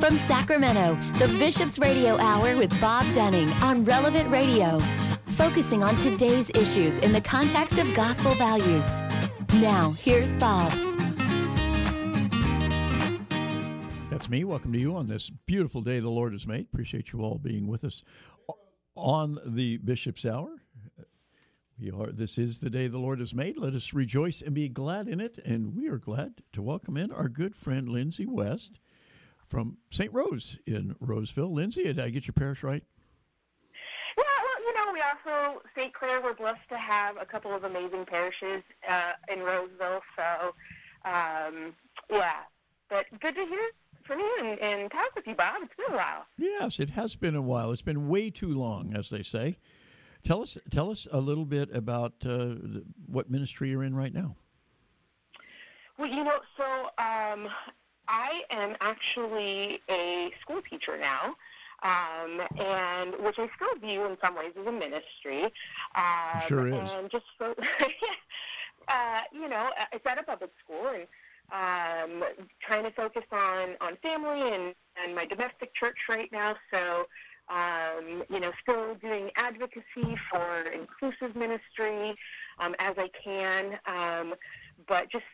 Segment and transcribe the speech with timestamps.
[0.00, 4.78] From Sacramento, the Bishop's Radio Hour with Bob Dunning on Relevant Radio,
[5.24, 8.86] focusing on today's issues in the context of gospel values.
[9.54, 10.70] Now, here's Bob.
[14.10, 14.44] That's me.
[14.44, 16.66] Welcome to you on this beautiful day the Lord has made.
[16.72, 18.02] Appreciate you all being with us
[18.94, 20.62] on the Bishop's Hour.
[21.80, 22.12] We are.
[22.12, 23.56] This is the day the Lord has made.
[23.56, 25.38] Let us rejoice and be glad in it.
[25.44, 28.78] And we are glad to welcome in our good friend Lindsey West
[29.48, 30.12] from St.
[30.12, 31.52] Rose in Roseville.
[31.52, 32.82] Lindsey, did I get your parish right?
[34.18, 35.92] Yeah, well, you know, we also St.
[35.92, 36.20] Clare.
[36.20, 40.00] We're blessed to have a couple of amazing parishes uh, in Roseville.
[40.16, 40.54] So,
[41.04, 41.74] um,
[42.10, 42.40] yeah,
[42.88, 43.70] but good to hear
[44.04, 45.56] from you and, and talk with you, Bob.
[45.62, 46.26] It's been a while.
[46.38, 47.72] Yes, it has been a while.
[47.72, 49.58] It's been way too long, as they say.
[50.22, 52.54] Tell us, tell us a little bit about uh,
[53.06, 54.36] what ministry you're in right now.
[55.98, 56.64] Well, you know, so
[57.02, 57.48] um,
[58.08, 61.34] I am actually a school teacher now,
[61.82, 65.44] um, and which I still view in some ways as a ministry.
[65.94, 66.92] Um, sure is.
[66.92, 67.54] And just so,
[68.88, 71.06] uh, you know, it's at a public school, and
[71.52, 72.24] um,
[72.60, 76.56] trying to focus on on family and and my domestic church right now.
[76.72, 77.06] So
[77.48, 82.16] um, you know, still doing advocacy for inclusive ministry
[82.58, 84.34] um, as I can, um,
[84.88, 85.24] but just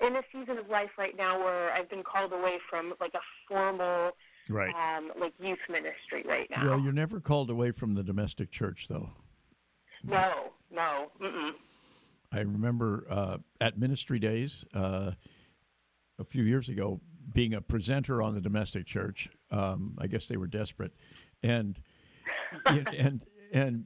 [0.00, 3.20] in a season of life right now where I've been called away from like a
[3.48, 4.12] formal,
[4.48, 6.66] right, um, like youth ministry right now.
[6.66, 9.10] Well, you're never called away from the domestic church, though.
[10.04, 11.10] No, no.
[11.20, 11.52] Mm-mm.
[12.32, 15.12] I remember uh, at ministry days uh,
[16.18, 17.00] a few years ago
[17.32, 19.28] being a presenter on the domestic church.
[19.50, 20.92] Um, I guess they were desperate
[21.42, 21.78] and
[22.66, 23.84] and and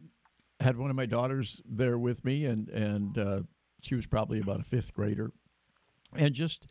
[0.61, 3.41] had one of my daughters there with me, and and uh,
[3.83, 5.33] she was probably about a fifth grader,
[6.19, 6.67] and just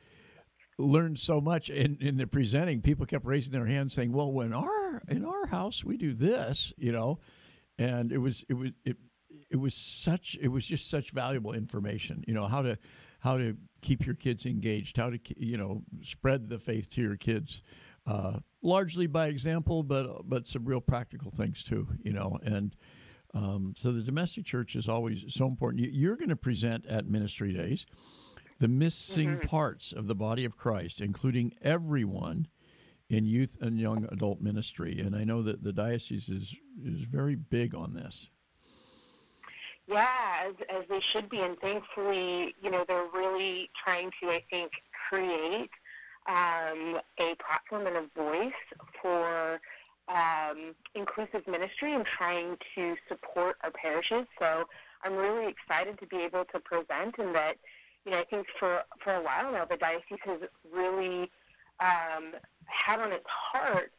[0.78, 2.82] learned so much in, in the presenting.
[2.82, 6.74] People kept raising their hands, saying, "Well, when our in our house we do this,"
[6.78, 7.20] you know,
[7.78, 8.98] and it was it was it
[9.50, 12.24] it was such it was just such valuable information.
[12.28, 12.78] You know how to
[13.20, 17.18] how to keep your kids engaged, how to you know spread the faith to your
[17.18, 17.62] kids
[18.08, 22.38] uh, largely by example, but but some real practical things too, you know.
[22.44, 22.76] And
[23.34, 25.92] um, so the domestic church is always so important.
[25.92, 27.86] You're going to present at ministry days
[28.60, 29.48] the missing mm-hmm.
[29.48, 32.48] parts of the body of Christ, including everyone
[33.10, 35.00] in youth and young adult ministry.
[35.00, 38.30] And I know that the diocese is is very big on this.
[39.88, 44.44] Yeah, as, as they should be, and thankfully, you know, they're really trying to, I
[44.50, 44.72] think,
[45.10, 45.70] create
[46.28, 48.52] um, a platform and a voice
[49.00, 49.62] for
[50.08, 54.26] um, inclusive ministry and trying to support our parishes.
[54.40, 54.66] So
[55.04, 57.58] I'm really excited to be able to present and that,
[58.06, 60.40] you know, I think for, for a while now the diocese has
[60.72, 61.30] really
[61.80, 62.34] um,
[62.66, 63.92] had on its heart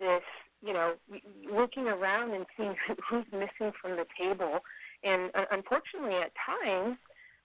[0.00, 0.22] this,
[0.62, 0.94] you know,
[1.52, 2.74] looking around and seeing
[3.08, 4.60] who's missing from the table.
[5.02, 6.96] And uh, unfortunately, at times,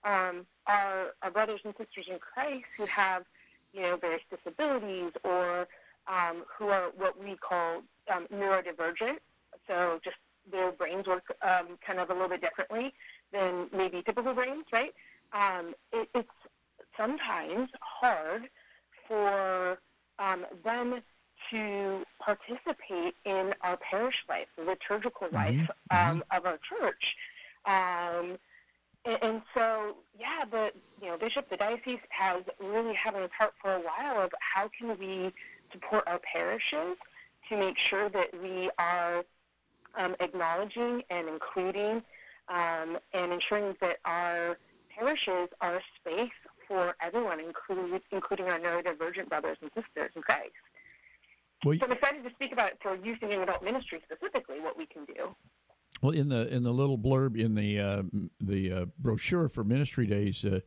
[0.04, 3.24] um, our, our brothers and sisters in Christ who have
[3.72, 5.66] you know, various disabilities or
[6.06, 7.82] um, who are what we call
[8.12, 9.16] um, neurodivergent.
[9.66, 10.16] So just
[10.50, 12.92] their brains work um, kind of a little bit differently
[13.32, 14.92] than maybe typical brains, right?
[15.34, 16.28] Um, it, it's
[16.96, 18.48] sometimes hard
[19.08, 19.78] for
[20.18, 21.02] um, them
[21.50, 25.36] to participate in our parish life, the liturgical mm-hmm.
[25.36, 26.36] life um, mm-hmm.
[26.36, 27.16] of our church.
[27.66, 28.38] Um,
[29.04, 33.34] and, and so, yeah, the you know bishop, the diocese has really had on its
[33.34, 35.32] heart for a while of how can we
[35.72, 36.96] support our parishes
[37.48, 39.24] to make sure that we are
[39.96, 42.02] um, acknowledging and including
[42.48, 44.58] um, and ensuring that our
[44.96, 46.30] parishes are a space
[46.66, 50.52] for everyone, including including our neurodivergent brothers and sisters in Christ.
[51.64, 54.76] Well, so I'm excited to speak about for youth and young adult ministry specifically what
[54.76, 55.34] we can do.
[56.02, 58.02] Well, in the in the little blurb in the uh,
[58.40, 60.60] the uh, brochure for Ministry Days, uh,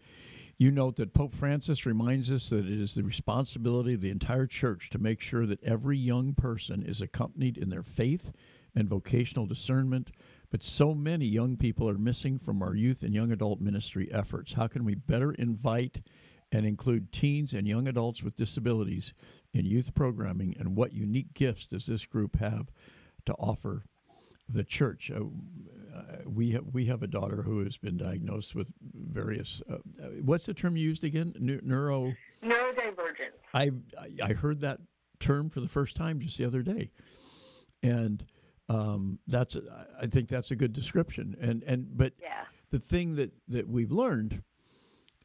[0.57, 4.47] you note that Pope Francis reminds us that it is the responsibility of the entire
[4.47, 8.31] church to make sure that every young person is accompanied in their faith
[8.75, 10.12] and vocational discernment.
[10.49, 14.53] But so many young people are missing from our youth and young adult ministry efforts.
[14.53, 16.01] How can we better invite
[16.51, 19.13] and include teens and young adults with disabilities
[19.53, 20.55] in youth programming?
[20.57, 22.71] And what unique gifts does this group have
[23.25, 23.83] to offer
[24.49, 25.11] the church.
[25.13, 25.23] Uh,
[25.95, 29.61] uh, we have we have a daughter who has been diagnosed with various.
[29.69, 31.33] Uh, uh what's the term used again?
[31.63, 33.35] neuro neurodivergence.
[33.53, 33.71] I
[34.23, 34.79] I heard that
[35.19, 36.91] term for the first time just the other day,
[37.83, 38.23] and
[38.69, 39.57] um, that's
[39.99, 41.35] I think that's a good description.
[41.39, 42.43] And and but yeah.
[42.71, 44.43] the thing that that we've learned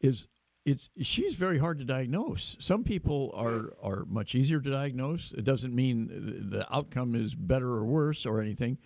[0.00, 0.28] is
[0.64, 2.56] it's she's very hard to diagnose.
[2.60, 5.32] Some people are are much easier to diagnose.
[5.32, 8.78] It doesn't mean the outcome is better or worse or anything,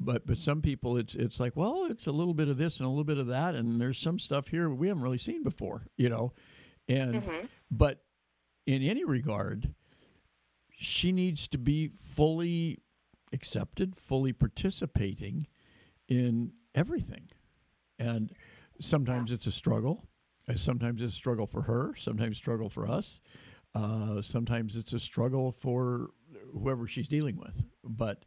[0.00, 2.86] but but some people it's it's like well it's a little bit of this and
[2.86, 5.86] a little bit of that and there's some stuff here we haven't really seen before,
[5.96, 6.32] you know,
[6.88, 7.46] and mm-hmm.
[7.70, 8.02] but
[8.66, 9.72] in any regard,
[10.76, 12.80] she needs to be fully
[13.32, 15.46] accepted, fully participating
[16.08, 17.30] in everything,
[17.98, 18.32] and
[18.80, 20.08] sometimes it's a struggle
[20.56, 23.20] Sometimes it's a struggle for her, sometimes struggle for us.
[23.74, 26.10] Uh, sometimes it's a struggle for
[26.52, 27.64] whoever she's dealing with.
[27.84, 28.24] But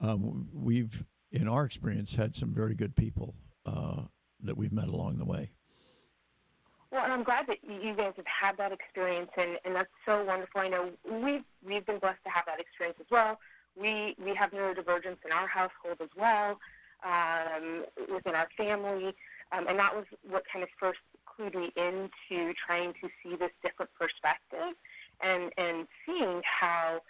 [0.00, 3.34] um, we've, in our experience, had some very good people
[3.66, 4.02] uh,
[4.42, 5.50] that we've met along the way.
[6.90, 10.24] Well, and I'm glad that you guys have had that experience, and, and that's so
[10.24, 10.60] wonderful.
[10.60, 13.38] I know we've we've been blessed to have that experience as well.
[13.78, 16.58] We we have neurodivergence in our household as well,
[17.04, 19.14] um, within our family,
[19.52, 23.50] um, and that was what kind of first clued me into trying to see this
[23.62, 24.74] different perspective
[25.20, 27.00] and and seeing how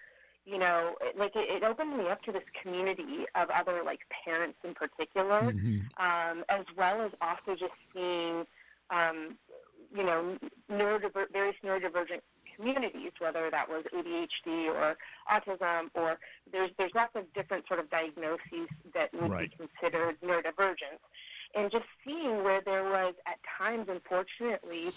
[0.45, 4.59] you know like it, it opened me up to this community of other like parents
[4.65, 5.79] in particular mm-hmm.
[5.99, 8.45] um, as well as also just seeing
[8.91, 9.37] um,
[9.95, 10.37] you know
[10.71, 12.21] neurodiver- various neurodivergent
[12.57, 14.97] communities, whether that was ADHD or
[15.31, 16.19] autism, or
[16.51, 19.51] there's there's lots of different sort of diagnoses that would right.
[19.51, 21.01] be considered neurodivergence,
[21.55, 24.93] and just seeing where there was at times, unfortunately,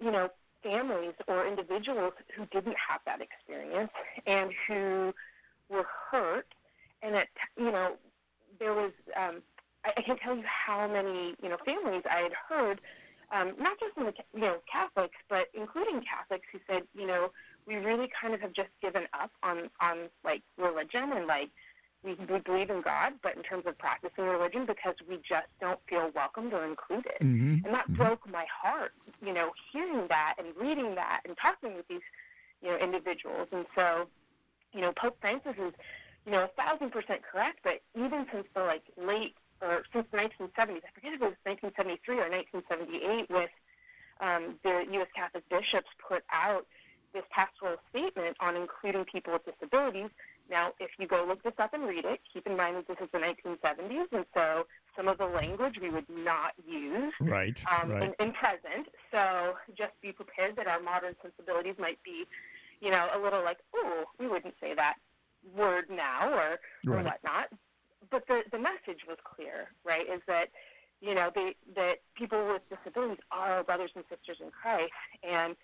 [0.00, 0.30] you know,
[0.62, 3.90] families or individuals who didn't have that experience
[4.26, 5.12] and who
[5.68, 6.46] were hurt,
[7.02, 7.94] and that you know,
[8.58, 8.92] there was.
[9.16, 9.42] Um,
[9.84, 12.80] I, I can't tell you how many you know families I had heard,
[13.32, 17.30] um, not just in the you know Catholics, but including Catholics who said, you know,
[17.66, 21.50] we really kind of have just given up on on like religion and like
[22.06, 25.80] we, we believe in God, but in terms of practicing religion, because we just don't
[25.88, 27.18] feel welcomed or included.
[27.20, 27.66] Mm-hmm.
[27.66, 27.96] And that mm-hmm.
[27.96, 28.92] broke my heart,
[29.24, 32.00] you know, hearing that and reading that and talking with these,
[32.62, 33.48] you know, individuals.
[33.50, 34.06] And so,
[34.72, 35.72] you know, Pope Francis is,
[36.24, 40.18] you know, a thousand percent correct, but even since the like late or since the
[40.18, 43.50] 1970s, I forget if it was 1973 or 1978, with
[44.20, 45.08] um, the U.S.
[45.14, 46.66] Catholic bishops put out
[47.12, 50.10] this pastoral statement on including people with disabilities
[50.50, 52.96] now, if you go look this up and read it, keep in mind that this
[53.00, 54.66] is the 1970s, and so
[54.96, 58.14] some of the language we would not use right, um, right.
[58.18, 58.88] In, in present.
[59.10, 62.24] So just be prepared that our modern sensibilities might be,
[62.80, 64.94] you know, a little like, oh, we wouldn't say that
[65.56, 67.04] word now or, or right.
[67.04, 67.48] whatnot.
[68.10, 70.48] But the, the message was clear, right, is that,
[71.00, 74.92] you know, they, that people with disabilities are brothers and sisters in Christ,
[75.22, 75.56] and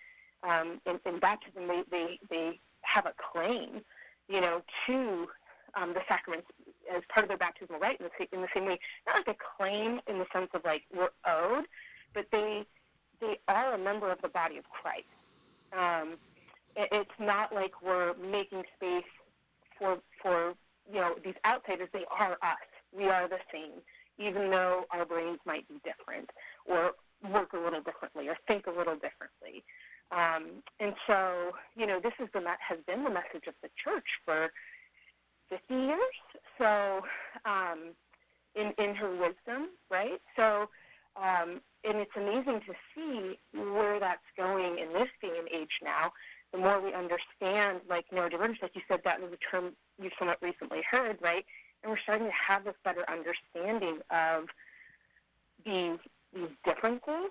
[0.43, 3.81] um, in, in baptism they, they, they have a claim
[4.27, 5.27] you know, to
[5.75, 6.47] um, the sacraments
[6.93, 9.35] as part of their baptismal rite in the, in the same way, not like a
[9.57, 11.65] claim in the sense of like we're owed,
[12.13, 12.65] but they
[13.19, 15.05] they are a member of the body of Christ.
[15.71, 16.17] Um,
[16.75, 19.03] it, it's not like we're making space
[19.77, 20.53] for for
[20.91, 21.89] you know these outsiders.
[21.93, 22.57] They are us.
[22.95, 23.81] We are the same,
[24.17, 26.29] even though our brains might be different
[26.65, 26.93] or
[27.31, 29.63] work a little differently or think a little differently.
[30.11, 34.05] Um, and so, you know, this is the has been the message of the church
[34.25, 34.51] for
[35.49, 35.99] 50 years.
[36.57, 37.01] So,
[37.45, 37.93] um,
[38.55, 40.21] in in her wisdom, right?
[40.35, 40.69] So,
[41.15, 46.11] um, and it's amazing to see where that's going in this day and age now.
[46.51, 50.39] The more we understand, like neurodivergence, like you said, that was a term you somewhat
[50.41, 51.45] recently heard, right?
[51.81, 54.47] And we're starting to have this better understanding of
[55.65, 55.99] these
[56.33, 57.29] these differences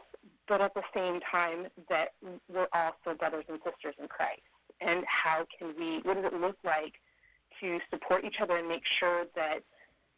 [0.48, 2.12] but at the same time that
[2.52, 4.42] we're also brothers and sisters in Christ.
[4.80, 6.94] And how can we, what does it look like
[7.60, 9.62] to support each other and make sure that,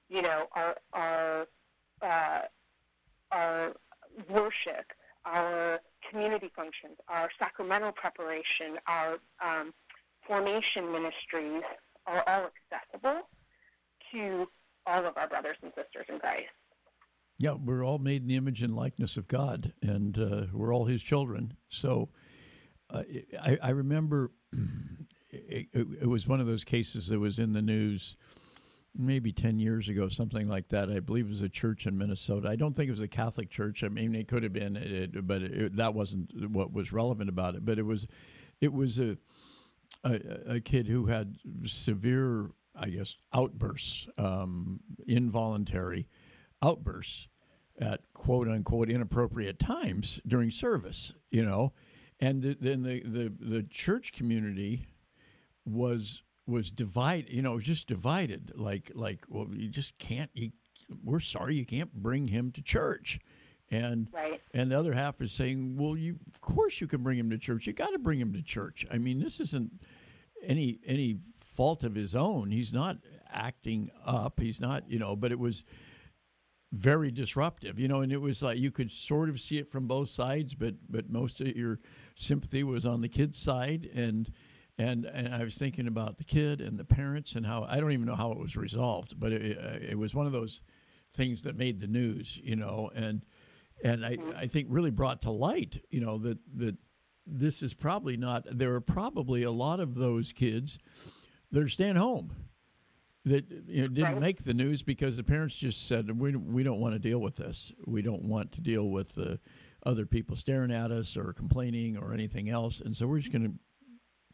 [0.09, 1.47] you know, our, our,
[2.03, 2.41] uh,
[3.31, 3.73] our
[4.31, 4.93] worship,
[5.25, 9.75] our community functions, our sacramental preparation, our um,
[10.27, 11.63] formation ministries
[12.07, 13.29] are all accessible
[14.13, 14.47] to
[14.87, 16.45] all of our brothers and sisters in Christ.
[17.39, 20.85] Yeah, we're all made in the image and likeness of God, and uh, we're all
[20.85, 21.55] His children.
[21.69, 22.11] So
[22.91, 23.03] uh,
[23.43, 24.31] I, I, remember
[25.31, 28.17] it, it, was one of those cases that was in the news
[28.97, 30.89] maybe 10 years ago, something like that.
[30.89, 32.49] I believe it was a church in Minnesota.
[32.49, 33.83] I don't think it was a Catholic church.
[33.83, 37.57] I mean, it could have been, it, but it, that wasn't what was relevant about
[37.57, 37.65] it.
[37.65, 38.07] But it was,
[38.61, 39.17] it was a,
[40.03, 46.09] a, a kid who had severe, I guess, outbursts, um, involuntary
[46.63, 47.29] outbursts
[47.79, 51.73] at quote unquote inappropriate times during service, you know,
[52.21, 54.87] and then the, the, the church community
[55.65, 58.53] was was divided, you know, just divided.
[58.55, 60.31] Like like well, you just can't.
[60.35, 60.53] You,
[61.03, 63.19] we're sorry, you can't bring him to church,
[63.75, 64.41] and right.
[64.53, 67.39] and the other half is saying, well, you of course you can bring him to
[67.39, 67.67] church.
[67.67, 68.87] You got to bring him to church.
[68.93, 69.83] I mean, this isn't
[70.43, 72.51] any any fault of his own.
[72.51, 72.99] He's not
[73.33, 74.41] acting up.
[74.41, 75.17] He's not, you know.
[75.17, 75.65] But it was
[76.73, 79.87] very disruptive, you know, and it was like you could sort of see it from
[79.87, 81.79] both sides, but but most of your
[82.17, 84.33] sympathy was on the kid's side, and
[84.77, 87.93] and and I was thinking about the kid and the parents and how I don't
[87.93, 89.57] even know how it was resolved, but it,
[89.91, 90.63] it was one of those
[91.13, 93.23] things that made the news, you know, and
[93.83, 96.77] and I I think really brought to light, you know, that that
[97.27, 98.45] this is probably not.
[98.51, 100.79] There are probably a lot of those kids
[101.51, 102.35] that are staying home
[103.25, 104.21] that you know, didn't Right.
[104.21, 107.21] make the news because the parents just said we don't, we don't want to deal
[107.21, 107.73] with this.
[107.87, 109.41] We don't want to deal with the
[109.87, 113.45] other people staring at us or complaining or anything else, and so we're just going
[113.47, 113.55] to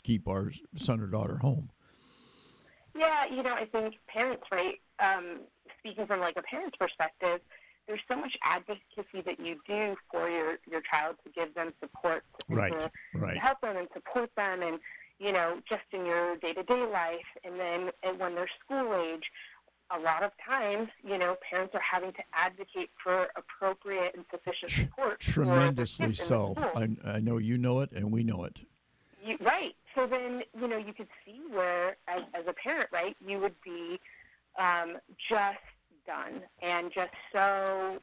[0.02, 1.70] keep our son or daughter home.
[2.96, 4.80] Yeah, you know, I think parents, right?
[4.98, 5.40] Um,
[5.78, 7.40] speaking from like a parent's perspective,
[7.86, 12.24] there's so much advocacy that you do for your your child to give them support,
[12.48, 13.34] and Right, to, right.
[13.34, 14.78] to help them and support them, and
[15.18, 18.94] you know, just in your day to day life, and then and when they're school
[18.94, 19.24] age.
[19.92, 24.70] A lot of times, you know, parents are having to advocate for appropriate and sufficient
[24.70, 25.18] support.
[25.18, 26.54] Tremendously kids in the so.
[26.76, 28.56] I, I know you know it, and we know it.
[29.20, 29.74] You, right.
[29.96, 33.56] So then, you know, you could see where, as, as a parent, right, you would
[33.64, 33.98] be
[34.60, 35.58] um, just
[36.06, 37.98] done and just so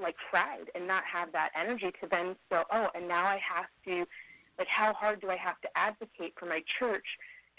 [0.00, 3.66] like fried and not have that energy to then go, oh, and now I have
[3.86, 4.06] to,
[4.58, 7.04] like, how hard do I have to advocate for my church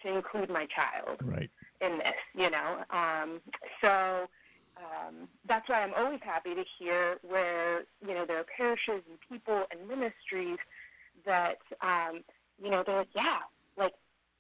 [0.04, 1.20] to include my child?
[1.24, 1.50] Right.
[1.82, 2.84] in this, you know.
[2.90, 3.42] Um,
[3.82, 4.28] so
[4.78, 9.20] um, that's why I'm always happy to hear where you know there are parishes and
[9.30, 10.58] people and ministries
[11.26, 12.22] that um,
[12.62, 13.40] you know they're like, yeah,
[13.78, 13.94] like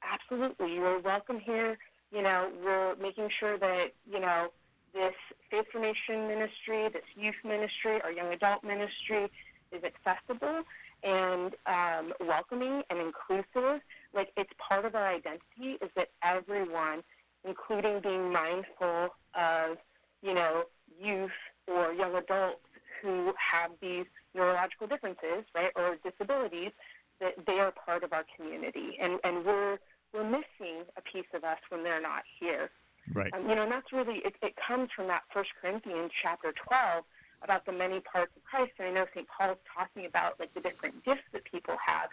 [0.04, 1.78] absolutely, you're welcome here.
[2.12, 4.50] You know, we're making sure that you know
[4.94, 5.14] this
[5.50, 9.30] faith formation ministry, this youth ministry, our young adult ministry
[9.72, 10.64] is accessible
[11.04, 13.82] and um, welcoming and inclusive.
[14.14, 17.04] Like it's part of our identity is that everyone,
[17.46, 19.78] including being mindful of,
[20.22, 20.64] you know,
[21.02, 21.32] youth
[21.68, 22.62] or young adults
[23.02, 26.72] who have these neurological differences, right, or disabilities,
[27.20, 29.78] that they are part of our community, and and we're
[30.14, 32.70] we're missing a piece of us when they're not here.
[33.14, 33.34] Right.
[33.34, 37.06] Um, you know, and that's really it, it comes from that First Corinthians chapter twelve
[37.44, 38.74] about the many parts of Christ.
[38.80, 39.28] And I know St.
[39.28, 42.10] Paul's talking about like the different gifts that people have,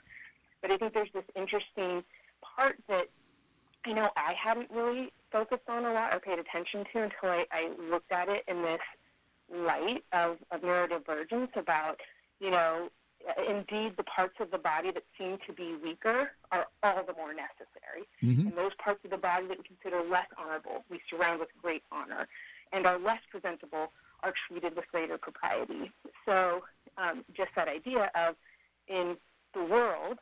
[0.61, 2.05] but I think there's this interesting
[2.43, 3.09] part that
[3.85, 7.47] I know I hadn't really focused on a lot or paid attention to until I,
[7.51, 8.81] I looked at it in this
[9.55, 12.01] light of, of neurodivergence about,
[12.41, 12.89] you know,
[13.49, 17.33] indeed the parts of the body that seem to be weaker are all the more
[17.33, 18.05] necessary.
[18.23, 18.49] Mhm.
[18.49, 21.85] And those parts of the body that we consider less honorable, we surround with great
[21.91, 22.29] honor,
[22.73, 25.93] and are less presentable are treated with greater propriety.
[26.25, 26.65] So
[26.97, 28.37] um, just that idea of
[28.89, 29.17] in
[29.53, 30.19] the world,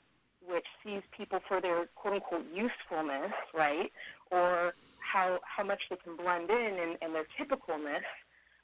[0.46, 3.92] which sees people for their quote unquote usefulness, right,
[4.30, 8.02] or how how much they can blend in and, and their typicalness,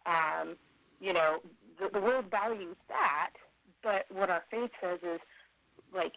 [0.07, 0.57] um,
[1.01, 1.39] you know,
[1.81, 3.31] the, the world values that.
[3.83, 5.21] But what our faith says is
[5.95, 6.13] like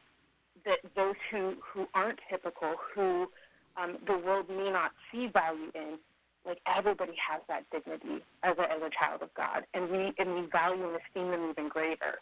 [0.65, 3.29] that those who, who aren't typical, who
[3.77, 5.97] um, the world may not see value in,
[6.45, 10.33] like everybody has that dignity as a, as a child of God, and we and
[10.35, 12.15] we value and esteem them even greater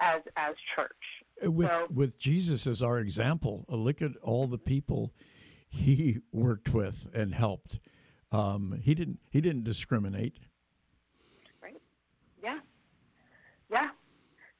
[0.00, 0.92] as as church.
[1.42, 5.12] With So- with Jesus as our example, uh, look at all the people
[5.68, 7.80] he worked with and helped.
[8.30, 10.38] Um, he didn't he didn't discriminate.
[11.60, 11.80] right?
[12.42, 12.60] Yeah,
[13.70, 13.90] yeah.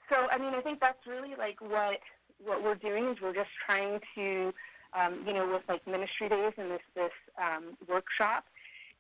[0.09, 2.01] So I mean, I think that's really like what
[2.45, 4.55] what we're doing is we're just trying to,
[4.99, 8.45] um, you know, with like ministry days and this this um, workshop,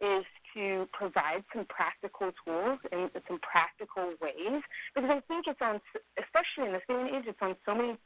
[0.01, 0.25] is
[0.55, 4.63] to provide some practical tools and some practical ways.
[4.95, 5.81] Because I think it's on,
[6.19, 7.97] especially in this day and age, it's on so many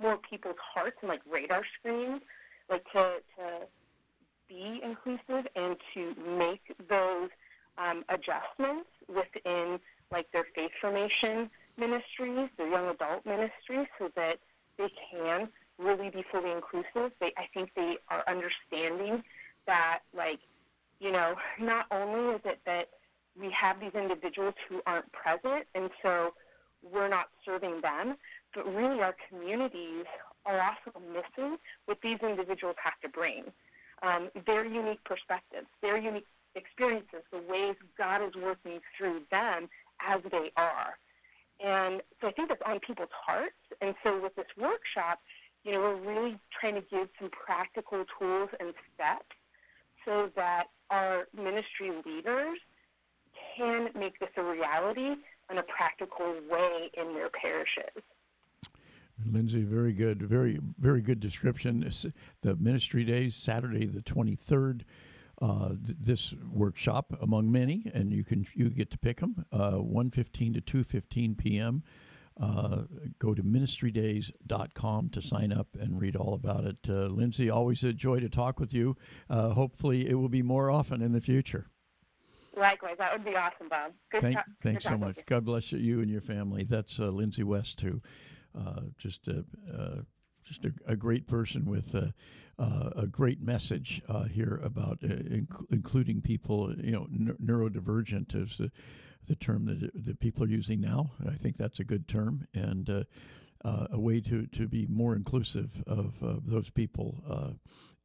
[0.00, 2.20] more people's hearts and like radar screens,
[2.68, 3.66] like to to
[4.48, 7.30] be inclusive and to make those
[7.78, 9.80] um, adjustments within
[10.12, 14.38] like their faith formation ministries, their young adult ministries, so that
[14.78, 17.12] they can really be fully inclusive.
[17.20, 19.22] They, I think they are understanding
[19.66, 20.40] that like,
[21.00, 22.88] you know, not only is it that
[23.38, 26.32] we have these individuals who aren't present, and so
[26.82, 28.16] we're not serving them,
[28.54, 30.06] but really our communities
[30.46, 31.56] are also missing
[31.86, 33.44] what these individuals have to bring.
[34.02, 39.68] Um, their unique perspectives, their unique experiences, the ways God is working through them
[40.06, 40.96] as they are.
[41.64, 43.54] And so I think that's on people's hearts.
[43.80, 45.20] And so with this workshop,
[45.64, 49.36] you know, we're really trying to give some practical tools and steps
[50.04, 52.58] so that our ministry leaders
[53.56, 55.16] can make this a reality
[55.50, 57.84] in a practical way in their parishes.
[59.32, 61.90] Lindsey, very good, very very good description.
[62.42, 64.84] The ministry days, Saturday the twenty third.
[65.42, 69.44] Uh, this workshop among many, and you can you get to pick them.
[69.52, 71.82] Uh, One fifteen to two fifteen p.m.
[72.38, 72.82] Uh,
[73.18, 76.76] go to ministrydays.com to sign up and read all about it.
[76.86, 78.96] Uh, Lindsey, always a joy to talk with you.
[79.30, 81.66] Uh, hopefully, it will be more often in the future.
[82.54, 83.92] Likewise, that would be awesome, Bob.
[84.10, 85.18] Good Thank, thanks so much.
[85.26, 86.64] God bless you and your family.
[86.64, 88.02] That's uh, Lindsey West, too.
[88.58, 90.00] Uh, just a uh,
[90.42, 91.94] just a, a, great person with
[92.58, 98.70] a, a great message here about inc- including people, you know, neurodivergent is the
[99.26, 101.10] the term that, that people are using now.
[101.26, 103.04] I think that's a good term and uh,
[103.64, 107.50] uh, a way to, to be more inclusive of uh, those people uh,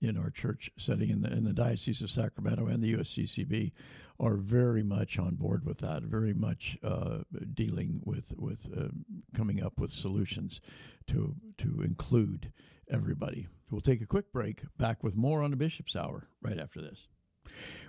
[0.02, 1.10] in our church setting.
[1.10, 3.72] In the, in the Diocese of Sacramento and the USCCB
[4.20, 7.20] are very much on board with that, very much uh,
[7.54, 8.88] dealing with, with uh,
[9.36, 10.62] coming up with solutions
[11.08, 12.52] to, to include
[12.92, 13.48] everybody.
[13.70, 17.08] We'll take a quick break, back with more on the Bishop's Hour right after this.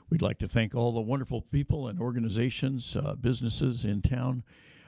[0.08, 4.44] We'd like to thank all the wonderful people and organizations, uh, businesses in town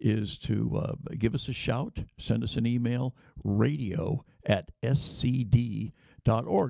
[0.00, 5.92] is to uh, give us a shout, send us an email, radio at scd.org,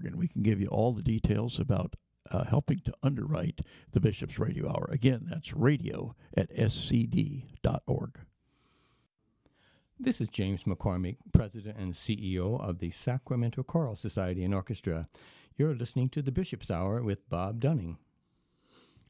[0.04, 1.94] and we can give you all the details about
[2.30, 3.60] uh, helping to underwrite
[3.92, 4.88] the Bishop's Radio Hour.
[4.90, 8.18] Again, that's radio at scd.org.
[10.00, 15.08] This is James McCormick, President and CEO of the Sacramento Choral Society and Orchestra.
[15.56, 17.98] You're listening to the Bishop's Hour with Bob Dunning.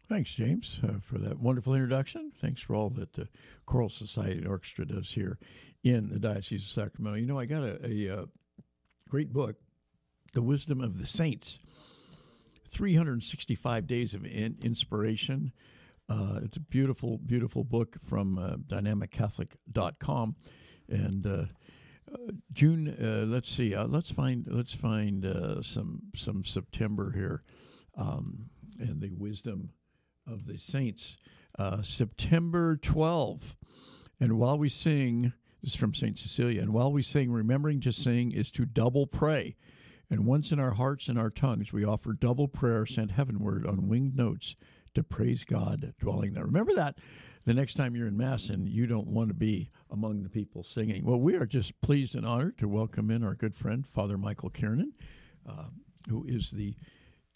[0.09, 2.33] Thanks, James, uh, for that wonderful introduction.
[2.41, 3.29] Thanks for all that the
[3.67, 5.39] Choral Society and Orchestra does here
[5.85, 7.19] in the Diocese of Sacramento.
[7.19, 8.27] You know, I got a, a, uh,
[9.11, 9.57] great book,
[10.33, 11.59] The Wisdom of the Saints
[12.71, 15.53] 365 days of in- inspiration.
[16.09, 20.37] Uh, it's a beautiful, beautiful book from uh, dynamiccatholic.com.
[20.89, 21.45] And uh,
[22.11, 25.27] uh June, uh, let's see, uh, let's find let's find
[25.61, 27.43] some some September here,
[27.99, 29.69] um, and the wisdom
[30.31, 31.17] of the saints.
[31.83, 33.57] September 12,
[34.21, 37.93] and while we sing, this is from Saint Cecilia, and while we sing, remembering to
[37.93, 39.57] sing is to double pray.
[40.11, 43.89] And once in our hearts and our tongues, we offer double prayer sent heavenward on
[43.89, 44.55] winged notes
[44.95, 46.45] to praise God dwelling there.
[46.45, 46.99] Remember that
[47.45, 50.63] the next time you're in Mass and you don't want to be among the people
[50.63, 51.05] singing.
[51.05, 54.51] Well, we are just pleased and honored to welcome in our good friend, Father Michael
[54.51, 54.93] Kiernan,
[55.49, 55.65] uh,
[56.09, 56.77] who is the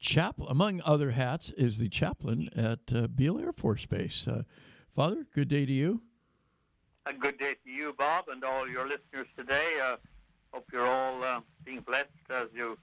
[0.03, 4.29] chaplain, among other hats, is the chaplain at uh, Beale Air Force Base.
[4.29, 4.43] Uh,
[4.95, 6.03] Father, good day to you.
[7.07, 9.79] A good day to you, Bob, and all your listeners today.
[9.83, 9.97] Uh,
[10.53, 12.77] hope you're all uh, being blessed as you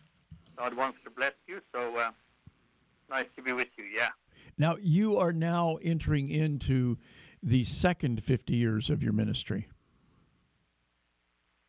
[0.58, 1.62] God wants to bless you.
[1.74, 2.12] So uh,
[3.10, 3.86] nice to be with you.
[3.86, 4.10] Yeah.
[4.58, 6.98] Now you are now entering into
[7.42, 9.70] the second 50 years of your ministry.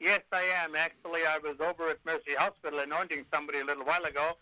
[0.01, 0.75] Yes, I am.
[0.75, 4.33] Actually, I was over at Mercy Hospital anointing somebody a little while ago,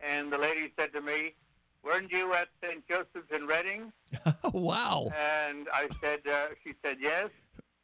[0.00, 1.34] and the lady said to me,
[1.82, 2.86] "Weren't you at St.
[2.88, 3.92] Joseph's in Redding?"
[4.52, 5.08] wow.
[5.16, 7.30] And I said, uh, she said yes.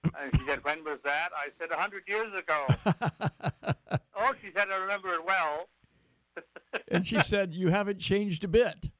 [0.04, 1.30] And she said, when was that?
[1.36, 2.66] I said, a hundred years ago.
[4.16, 5.68] oh, she said, I remember it well.
[6.88, 8.90] and she said, you haven't changed a bit.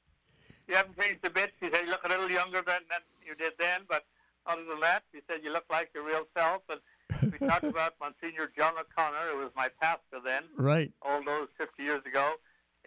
[0.69, 1.51] You haven't changed a bit.
[1.61, 4.05] She said, you look a little younger than, than you did then, but
[4.47, 6.63] other than that, she said, you look like your real self.
[6.71, 10.45] And we talked about Monsignor John O'Connor, who was my pastor then.
[10.57, 10.93] Right.
[11.03, 12.35] All those 50 years ago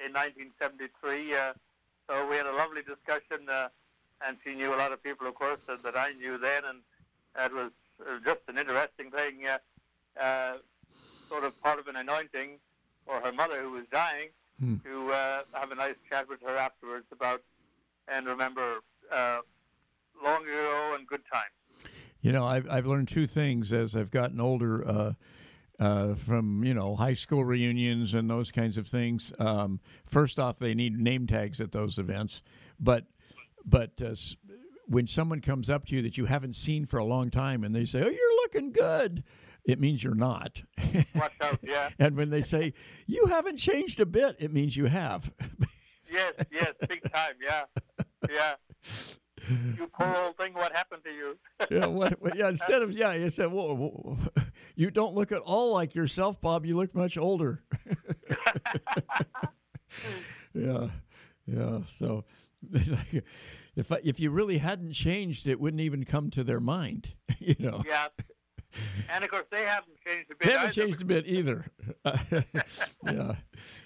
[0.04, 1.36] in 1973.
[1.36, 1.54] Uh,
[2.10, 3.70] so we had a lovely discussion, uh,
[4.26, 6.82] and she knew a lot of people, of course, that, that I knew then, and
[7.38, 7.72] it was
[8.24, 10.58] just an interesting thing, uh, uh,
[11.30, 12.60] sort of part of an anointing
[13.06, 14.30] for her mother who was dying,
[14.60, 14.76] hmm.
[14.84, 17.42] to uh, have a nice chat with her afterwards about
[18.08, 18.80] and remember
[19.12, 19.40] uh,
[20.24, 21.92] long ago and good times.
[22.22, 25.16] You know, I've I've learned two things as I've gotten older.
[25.78, 29.34] Uh, from you know high school reunions and those kinds of things.
[29.40, 32.42] Um, first off, they need name tags at those events,
[32.80, 33.06] but
[33.66, 34.16] but uh,
[34.88, 37.76] when someone comes up to you that you haven't seen for a long time and
[37.76, 39.24] they say, "Oh, you're looking good,"
[39.66, 40.62] it means you're not.
[41.16, 41.90] Watch out, yeah.
[42.00, 42.74] and when they say
[43.08, 45.32] you haven't changed a bit, it means you have.
[46.12, 47.64] yes, yes, big time, yeah,
[48.30, 48.54] yeah.
[49.50, 51.38] you poor old thing, what happened to you?
[51.72, 52.50] yeah, what, yeah.
[52.50, 54.18] Instead of yeah, you said, well,
[54.76, 56.66] you don't look at all like yourself, Bob.
[56.66, 57.64] You look much older.
[60.54, 60.88] yeah,
[61.46, 61.80] yeah.
[61.90, 62.24] So,
[62.74, 67.14] if I, if you really hadn't changed, it wouldn't even come to their mind.
[67.40, 67.84] You know.
[67.86, 68.08] Yeah.
[69.10, 70.48] And of course, they haven't changed a bit.
[70.48, 70.82] They haven't either.
[70.88, 71.66] changed a bit either.
[72.06, 73.36] yeah.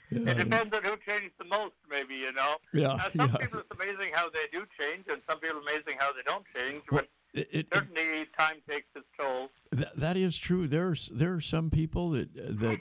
[0.09, 0.33] It Yeah.
[0.33, 2.55] depends on who changed the most, maybe, you know.
[2.73, 3.37] Yeah, Uh, some yeah.
[3.37, 6.83] people, it's amazing how they do change, and some people, amazing how they don't change.
[6.89, 9.49] But It, it, certainly, time takes its toll.
[9.71, 10.67] that, that is true.
[10.67, 12.79] There's there are some people that that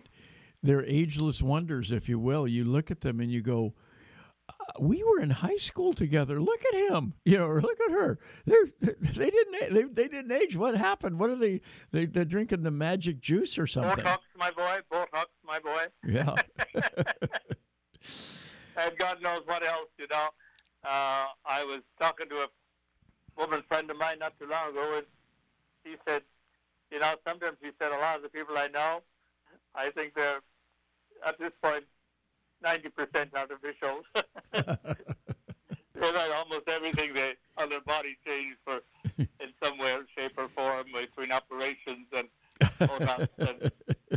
[0.62, 2.48] they're ageless wonders, if you will.
[2.48, 3.74] You look at them and you go,
[4.48, 6.40] "Uh, "We were in high school together.
[6.40, 8.18] Look at him, you know, or look at her.
[8.46, 10.56] They're, they didn't they, they didn't age.
[10.56, 11.18] What happened?
[11.18, 11.60] What are they?
[11.92, 14.02] they they're drinking the magic juice or something?
[14.04, 14.78] Botox, my boy.
[14.90, 15.88] Botox, my boy.
[16.06, 16.34] Yeah,
[18.76, 20.28] and God knows what else, you know.
[20.84, 22.46] Uh, I was talking to a
[23.38, 25.06] woman friend of mine not too long ago, and
[25.84, 26.22] he said,
[26.90, 29.00] you know, sometimes he said a lot of the people I know,
[29.74, 30.40] I think they're
[31.26, 31.84] at this point
[32.62, 34.02] ninety percent artificial.
[36.00, 38.80] They've had almost everything they on their body changed for
[39.18, 42.28] in some way, shape, or form between operations and
[42.80, 43.70] and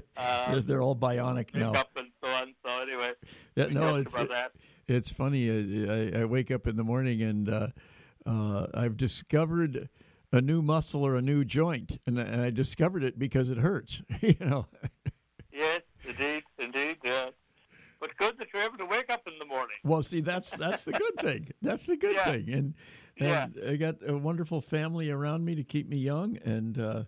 [0.18, 1.74] uh, they're, all bionic now.
[1.96, 2.54] and so on.
[2.64, 3.14] So anyway,
[3.56, 4.52] Yeah, no, it's that.
[4.88, 5.50] it's funny.
[5.50, 7.68] uh, I, I wake up in the morning and uh,
[8.26, 9.90] uh, I've discovered
[10.32, 14.02] a new muscle or a new joint, and, and I discovered it because it hurts.
[14.22, 14.68] you know.
[15.52, 16.98] Yes, indeed, indeed.
[17.04, 17.30] Yeah.
[18.00, 19.76] But good that you're able to wake up in the morning.
[19.84, 21.50] Well, see, that's that's the good thing.
[21.62, 22.32] That's the good Yeah.
[22.32, 22.74] thing, and
[23.20, 23.48] Yeah.
[23.68, 27.04] I got a wonderful family around me to keep me young, and uh,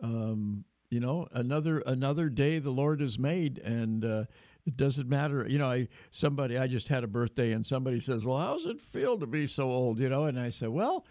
[0.00, 4.24] um, you know, another another day the Lord has made, and uh,
[4.68, 5.46] it doesn't matter.
[5.48, 8.80] You know, I somebody I just had a birthday, and somebody says, "Well, how's it
[8.80, 11.06] feel to be so old?" You know, and I said, "Well,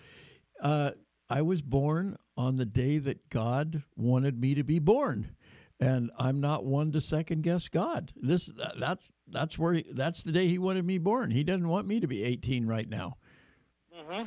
[0.62, 0.92] uh,
[1.30, 5.36] I was born on the day that God wanted me to be born."
[5.80, 8.12] And I'm not one to second guess God.
[8.16, 11.30] This that's that's where he, that's the day He wanted me born.
[11.32, 13.18] He doesn't want me to be 18 right now.
[13.92, 14.24] hmm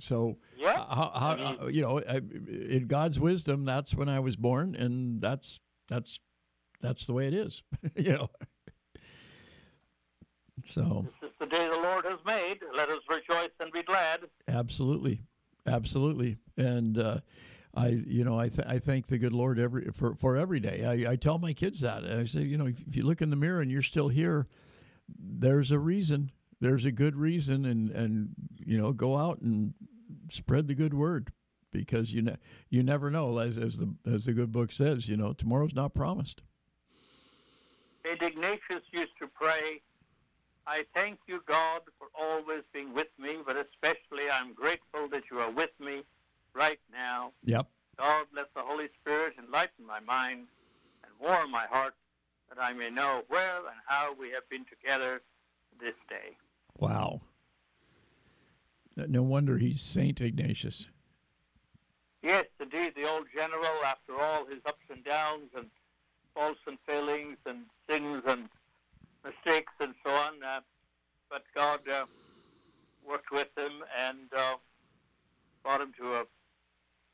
[0.00, 0.74] So, Yeah.
[0.74, 6.18] how, how, you know, in God's wisdom, that's when I was born, and that's that's
[6.80, 7.62] that's the way it is.
[7.96, 8.30] you know.
[10.68, 12.58] So, This is the day the Lord has made.
[12.76, 14.20] Let us rejoice and be glad.
[14.46, 15.22] absolutely,
[15.66, 17.18] absolutely, and uh,
[17.74, 20.84] I, you know, I th- I thank the good Lord every for for every day.
[20.84, 23.30] I, I tell my kids that I say, you know, if, if you look in
[23.30, 24.48] the mirror and you're still here,
[25.18, 26.30] there's a reason.
[26.60, 29.72] There's a good reason, and and you know, go out and
[30.30, 31.32] spread the good word
[31.72, 32.36] because you ne-
[32.68, 33.38] you never know.
[33.38, 36.42] As as the as the good book says, you know, tomorrow's not promised.
[38.04, 38.22] St.
[38.22, 39.82] Ignatius used to pray,
[40.66, 45.38] I thank you, God, for always being with me, but especially I'm grateful that you
[45.38, 46.02] are with me
[46.54, 47.32] right now.
[47.44, 47.66] Yep.
[47.98, 50.46] God, let the Holy Spirit enlighten my mind
[51.04, 51.94] and warm my heart
[52.48, 55.22] that I may know where and how we have been together
[55.80, 56.36] this day.
[56.78, 57.20] Wow.
[58.96, 60.88] No wonder he's Saint Ignatius.
[62.22, 65.66] Yes, indeed, the old general, after all his ups and downs and
[66.34, 68.48] faults and failings and sins and
[69.24, 70.60] mistakes and so on, uh,
[71.28, 72.06] but God uh,
[73.06, 74.54] worked with him and uh,
[75.62, 76.24] brought him to a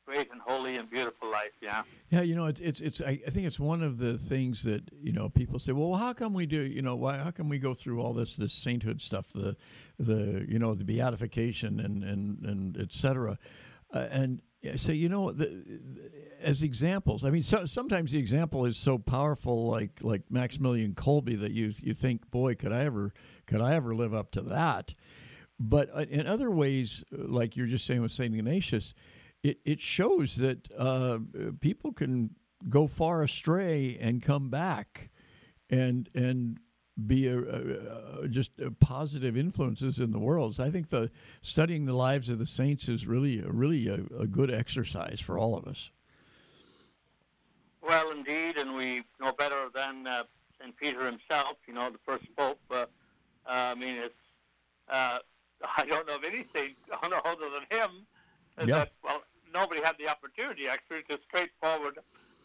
[0.05, 1.51] great and holy and beautiful life.
[1.61, 1.83] Yeah.
[2.09, 3.01] Yeah, you know, it's it's it's.
[3.01, 5.73] I, I think it's one of the things that you know people say.
[5.73, 6.61] Well, how come we do?
[6.61, 7.17] You know, why?
[7.17, 9.33] How come we go through all this this sainthood stuff?
[9.33, 9.57] The
[9.99, 13.37] the you know the beatification and and and et cetera.
[13.93, 15.79] Uh, and I say, you know, the,
[16.41, 17.23] as examples.
[17.23, 21.73] I mean, so, sometimes the example is so powerful, like like Maximilian Kolbe, that you
[21.81, 23.13] you think, boy, could I ever
[23.45, 24.93] could I ever live up to that?
[25.59, 28.93] But uh, in other ways, like you're just saying with Saint Ignatius,
[29.43, 31.19] it, it shows that uh,
[31.59, 32.35] people can
[32.69, 35.09] go far astray and come back
[35.69, 36.59] and and
[37.05, 37.37] be a,
[38.23, 40.55] a, just a positive influences in the world.
[40.55, 44.25] So I think the studying the lives of the saints is really really a, a
[44.27, 45.91] good exercise for all of us.
[47.81, 50.23] Well, indeed, and we know better than uh,
[50.59, 50.75] St.
[50.75, 52.59] Peter himself, you know, the first pope.
[52.69, 52.85] Uh, uh,
[53.47, 54.13] I mean, it's,
[54.89, 55.19] uh,
[55.77, 58.05] I don't know of any saint other than him
[58.59, 58.65] Yeah.
[58.79, 59.21] that, well,
[59.53, 61.99] nobody had the opportunity, actually, to straightforward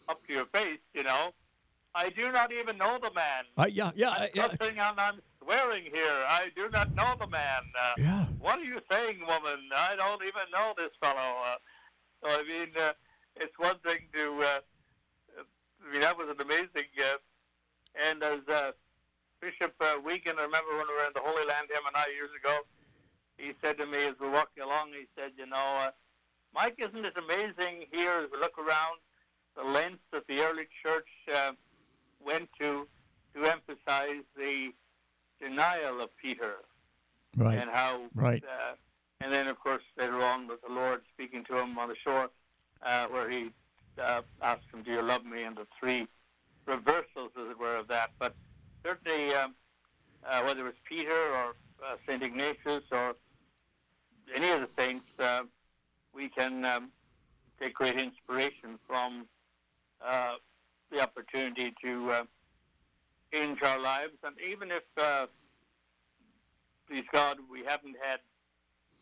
[0.07, 1.31] up to your face, you know.
[1.95, 3.45] I do not even know the man.
[3.57, 6.25] Uh, yeah, yeah, I'm yeah, cursing and I'm swearing here.
[6.27, 7.61] I do not know the man.
[7.79, 8.25] Uh, yeah.
[8.39, 9.69] what are you saying, woman?
[9.75, 11.37] I don't even know this fellow.
[11.45, 11.55] Uh,
[12.23, 12.93] so I mean, uh,
[13.35, 14.41] it's one thing to.
[14.41, 14.59] Uh,
[15.37, 16.89] I mean, that was an amazing.
[16.97, 17.17] Uh,
[17.93, 18.71] and as uh,
[19.39, 22.09] Bishop uh, Weigand, I remember when we were in the Holy Land, him and I
[22.15, 22.65] years ago,
[23.37, 25.91] he said to me as we're walking along, he said, you know, uh,
[26.55, 28.97] Mike, isn't it amazing here as we look around
[29.55, 31.51] the lengths that the early church uh,
[32.25, 32.87] went to
[33.35, 34.71] to emphasize the
[35.39, 36.55] denial of Peter
[37.35, 37.57] Right.
[37.57, 38.43] and how Right.
[38.43, 38.75] Uh,
[39.21, 42.29] and then of course later on with the Lord speaking to him on the shore,
[42.81, 43.51] uh, where he
[43.97, 46.07] uh, asked him, "Do you love me?" and the three
[46.65, 48.11] reversals, as it were, of that.
[48.19, 48.35] But
[48.85, 49.55] certainly, um,
[50.25, 53.15] uh, whether it's Peter or uh, Saint Ignatius or
[54.33, 55.43] any of the saints, uh,
[56.13, 56.91] we can um,
[57.59, 59.27] take great inspiration from
[60.05, 60.35] uh,
[60.93, 62.23] the opportunity to uh,
[63.33, 65.25] change our lives, and even if uh,
[66.87, 68.19] please God, we haven't had,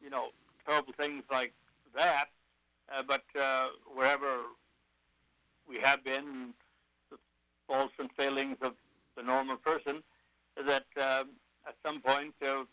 [0.01, 0.27] you know,
[0.65, 1.53] terrible things like
[1.95, 2.25] that.
[2.93, 4.39] Uh, but uh, wherever
[5.67, 6.53] we have been,
[7.09, 7.17] the
[7.67, 8.73] faults and failings of
[9.15, 10.01] the normal person,
[10.65, 11.23] that uh,
[11.67, 12.63] at some point uh,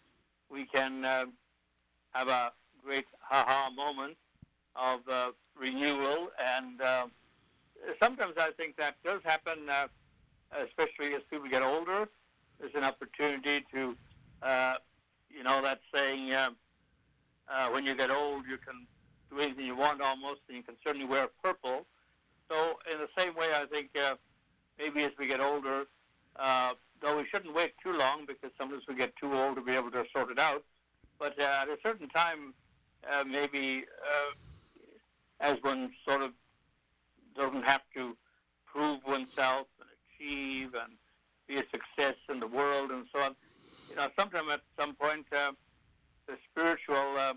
[0.50, 1.24] we can uh,
[2.12, 2.52] have a
[2.84, 4.16] great ha-ha moment
[4.76, 6.28] of uh, renewal.
[6.38, 7.06] And uh,
[8.02, 9.88] sometimes I think that does happen, uh,
[10.64, 12.08] especially as people get older.
[12.58, 13.96] There's an opportunity to
[14.42, 14.74] uh,
[15.30, 16.50] you know that saying, uh,
[17.48, 18.86] uh, when you get old, you can
[19.30, 21.86] do anything you want almost, and you can certainly wear purple.
[22.48, 24.14] So, in the same way, I think uh,
[24.78, 25.84] maybe as we get older,
[26.36, 29.72] uh, though we shouldn't wait too long because sometimes we get too old to be
[29.72, 30.64] able to sort it out.
[31.18, 32.54] But uh, at a certain time,
[33.10, 36.30] uh, maybe uh, as one sort of
[37.38, 38.16] doesn't have to
[38.66, 40.92] prove oneself and achieve and
[41.46, 43.34] be a success in the world and so on
[43.88, 45.52] you know, sometime at some point, uh,
[46.26, 47.34] the spiritual uh,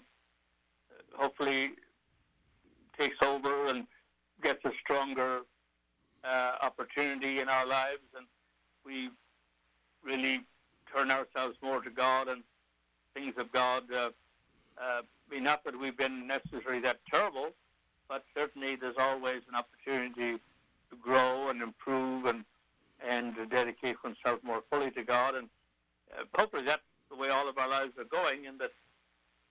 [1.14, 1.72] hopefully
[2.98, 3.88] takes over and
[4.44, 5.42] gets a stronger
[6.24, 8.26] uh, opportunity in our lives, and
[8.86, 9.10] we
[10.04, 10.42] really
[10.94, 12.44] turn ourselves more to God and
[13.14, 13.84] things of God.
[13.92, 14.10] Uh,
[14.78, 17.52] uh, I mean, not that we've been necessarily that terrible,
[18.12, 20.38] but certainly there's always an opportunity
[20.90, 22.44] to grow and improve and
[23.08, 25.48] and to dedicate oneself more fully to God and
[26.14, 28.72] uh, hopefully that's the way all of our lives are going, and that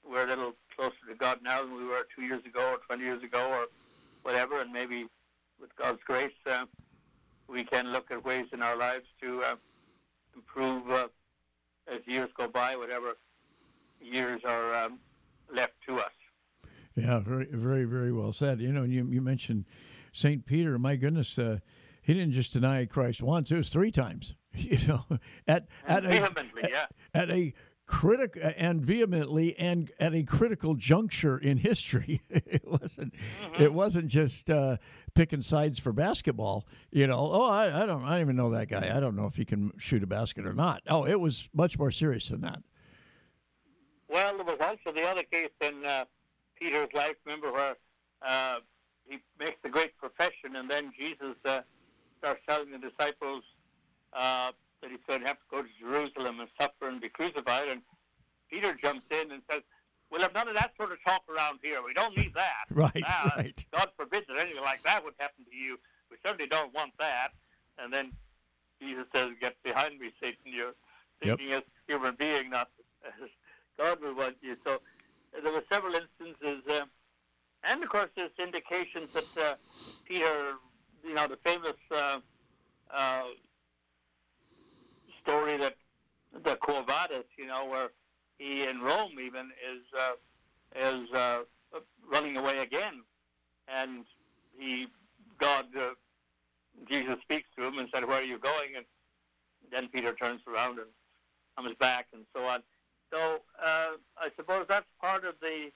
[0.08, 3.02] we're a little closer to God now than we were two years ago or 20
[3.02, 3.66] years ago or
[4.22, 5.06] whatever, and maybe
[5.60, 6.64] with God's grace, uh,
[7.48, 9.54] we can look at ways in our lives to uh,
[10.34, 11.08] improve uh,
[11.92, 13.14] as years go by, whatever
[14.00, 14.98] years are um,
[15.54, 16.12] left to us.
[16.96, 18.60] Yeah, very, very, very well said.
[18.60, 19.64] You know, you you mentioned
[20.12, 20.78] Saint Peter.
[20.78, 21.58] My goodness, uh,
[22.02, 24.34] he didn't just deny Christ once; it was three times.
[24.52, 25.04] You know,
[25.46, 26.86] at at vehemently, a, yeah.
[27.14, 27.54] at a
[27.86, 32.20] critical and vehemently and at a critical juncture in history.
[32.30, 33.62] it wasn't Mm-hmm.
[33.62, 34.76] it wasn't just uh,
[35.14, 36.66] picking sides for basketball.
[36.90, 38.92] You know, oh, I, I don't I don't even know that guy.
[38.92, 40.82] I don't know if he can shoot a basket or not.
[40.88, 42.60] Oh, it was much more serious than that.
[44.08, 46.04] Well, there was also the other case in uh,
[46.60, 47.16] Peter's life.
[47.24, 47.76] Remember where
[48.22, 48.58] uh,
[49.08, 51.60] he makes the great profession, and then Jesus uh,
[52.18, 53.42] starts telling the disciples
[54.12, 57.68] uh, that he's going to have to go to Jerusalem and suffer and be crucified.
[57.68, 57.82] And
[58.50, 59.62] Peter jumps in and says,
[60.10, 61.82] "We'll have none of that sort of talk around here.
[61.82, 62.64] We don't need that.
[62.74, 63.64] Right, Now, right.
[63.72, 65.78] God forbid that anything like that would happen to you.
[66.10, 67.28] We certainly don't want that."
[67.78, 68.12] And then
[68.80, 70.38] Jesus says, "Get behind me, Satan.
[70.44, 70.74] You're
[71.22, 71.38] Yep.
[71.38, 72.68] thinking as a human being, not
[73.04, 73.28] as
[73.78, 74.78] God would want you." So uh,
[75.32, 76.84] there were several instances, uh,
[77.64, 79.54] and of course, there's indications that uh,
[80.04, 80.52] Peter,
[81.04, 82.18] you know, the famous uh,
[82.94, 83.22] uh,
[85.22, 85.76] story that
[86.44, 86.84] the Quo
[87.38, 87.90] you know, where
[88.38, 90.14] he in Rome even is uh,
[90.74, 91.08] is
[92.10, 93.02] running away again,
[93.68, 94.04] and
[94.58, 94.86] he
[95.38, 95.66] God
[96.88, 98.86] Jesus speaks to him and said, "Where are you going?" And
[99.70, 100.88] then Peter turns around and
[101.56, 102.62] comes back, and so on.
[103.12, 105.70] So uh, I suppose that's part of the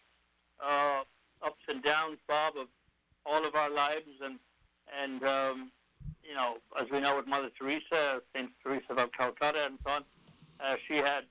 [0.64, 1.01] uh,
[1.44, 2.68] ups and downs, Bob, of
[3.27, 4.38] all of our lives, and
[5.03, 5.73] and um,
[6.23, 10.05] you know, as we know with Mother Teresa, Saint Teresa of Calcutta, and so on,
[10.61, 11.25] uh, she had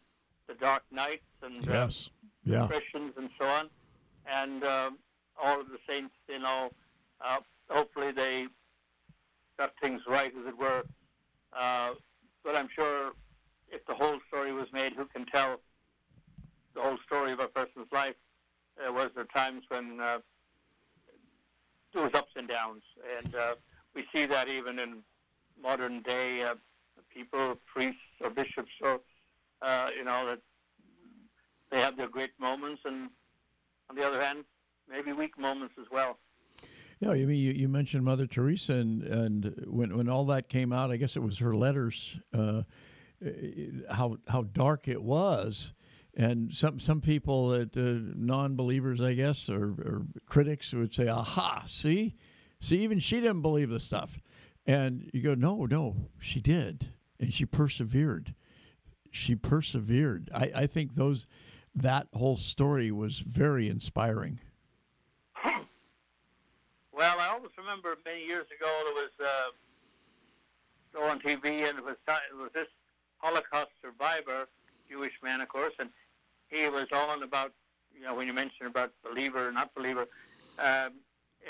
[0.47, 2.09] the dark nights and uh, Yes.
[2.45, 2.67] Yeah.
[2.67, 3.69] Christians and so on,
[4.25, 4.97] and um,
[5.41, 6.71] all of the saints, you know,
[7.25, 7.37] uh,
[7.69, 8.47] hopefully they
[9.57, 10.83] got things right, as it were.
[11.57, 11.91] Uh,
[12.43, 13.11] but I'm sure
[13.69, 15.61] if the whole story was made, who can tell
[16.75, 18.15] the whole story of a person's life?
[18.77, 20.19] Uh, was there times when uh,
[21.93, 22.81] there was ups and downs,
[23.19, 23.55] and uh,
[23.93, 25.03] we see that even in
[25.61, 26.55] modern day uh,
[27.13, 28.99] people, priests or bishops, or
[29.61, 30.39] uh, you know that
[31.71, 33.09] they have their great moments, and
[33.89, 34.43] on the other hand,
[34.89, 36.17] maybe weak moments as well.
[36.99, 40.71] Yeah, I mean, you, you mentioned Mother Teresa, and, and when when all that came
[40.71, 42.63] out, I guess it was her letters, uh,
[43.91, 45.73] how how dark it was,
[46.15, 51.63] And some some people that uh, non-believers, I guess, or, or critics would say, "Aha!
[51.65, 52.15] See,
[52.59, 54.19] see, even she didn't believe the stuff."
[54.67, 58.35] And you go, "No, no, she did, and she persevered.
[59.09, 61.25] She persevered." I, I think those
[61.73, 64.39] that whole story was very inspiring.
[66.95, 71.95] Well, I always remember many years ago there was uh, on TV, and it was
[72.07, 72.67] it was this
[73.17, 74.47] Holocaust survivor,
[74.87, 75.89] Jewish man, of course, and
[76.53, 77.51] he was on about
[77.93, 80.05] you know when you mentioned about believer or not believer,
[80.59, 80.91] um,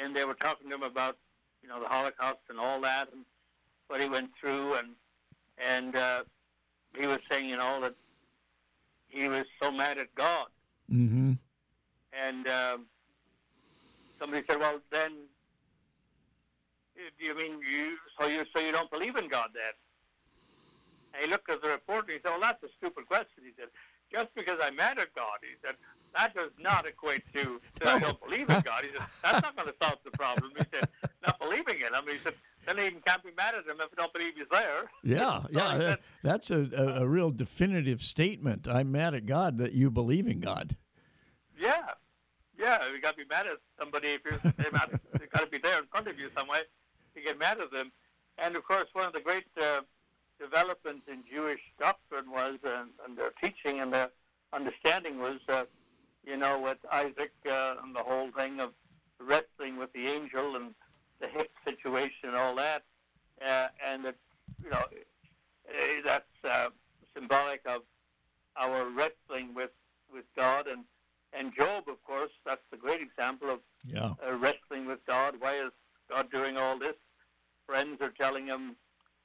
[0.01, 1.17] and they were talking to him about
[1.61, 3.25] you know the Holocaust and all that and
[3.87, 4.89] what he went through, and
[5.57, 6.23] and uh,
[6.97, 7.95] he was saying you know that
[9.09, 10.47] he was so mad at God,
[10.91, 11.33] Mm-hmm.
[12.13, 12.85] and um,
[14.19, 15.11] somebody said, well then.
[17.19, 17.97] Do you mean you?
[18.19, 19.73] So you so you don't believe in God then?
[21.13, 23.51] And he looked at the report and he said, "Well, that's a stupid question." He
[23.57, 23.69] said,
[24.13, 25.75] "Just because I'm mad at God," he said,
[26.15, 29.55] "that does not equate to that I don't believe in God." He said, "That's not
[29.55, 30.87] going to solve the problem." He said,
[31.25, 33.97] "Not believing in Him." He said, "Then you can't be mad at Him if you
[33.97, 38.67] don't believe He's there." Yeah, So yeah, said, that's a, a, a real definitive statement.
[38.67, 40.75] I'm mad at God that you believe in God.
[41.59, 41.81] Yeah,
[42.57, 42.79] yeah.
[42.93, 44.99] You got to be mad at somebody if you're mad.
[45.19, 46.61] You got to be there in front of you some way
[47.15, 47.91] to get mad at them.
[48.37, 49.81] And of course, one of the great uh,
[50.43, 54.09] developments in Jewish doctrine was, and, and their teaching and their
[54.51, 55.63] understanding was, uh,
[56.25, 58.71] you know, with Isaac uh, and the whole thing of
[59.19, 60.67] wrestling with the angel and
[61.21, 62.83] the hip situation and all that,
[63.45, 64.15] uh, and that,
[64.63, 64.83] you know,
[65.69, 66.69] eh, that's uh,
[67.15, 67.81] symbolic of
[68.57, 69.71] our wrestling with
[70.13, 70.83] with God and
[71.35, 75.35] and Job, of course, that's the great example of Yeah, uh, wrestling with God.
[75.39, 75.71] Why is
[76.09, 76.95] God doing all this?
[77.65, 78.75] Friends are telling him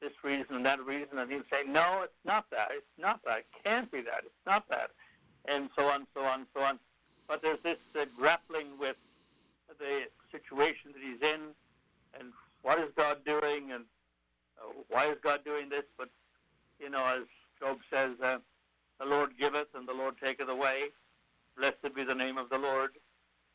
[0.00, 2.68] this reason and that reason, and he'd say, "No, it's not that.
[2.72, 3.38] It's not that.
[3.38, 4.22] It can't be that.
[4.24, 4.90] It's not that,"
[5.46, 6.78] and so on, so on, so on.
[7.26, 8.96] But there's this uh, grappling with
[9.78, 11.54] the situation that he's in,
[12.18, 12.32] and
[12.62, 13.84] what is God doing, and
[14.58, 15.84] uh, why is God doing this?
[15.96, 16.08] But
[16.80, 17.24] you know, as
[17.60, 18.38] Job says, uh,
[18.98, 20.90] "The Lord giveth, and the Lord taketh away.
[21.56, 22.98] Blessed be the name of the Lord."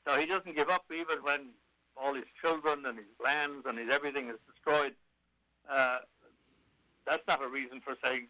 [0.06, 1.50] So he doesn't give up even when
[1.96, 4.94] all his children and his lands and his everything is destroyed.
[5.70, 6.00] Uh,
[7.06, 8.28] that's not a reason for saying,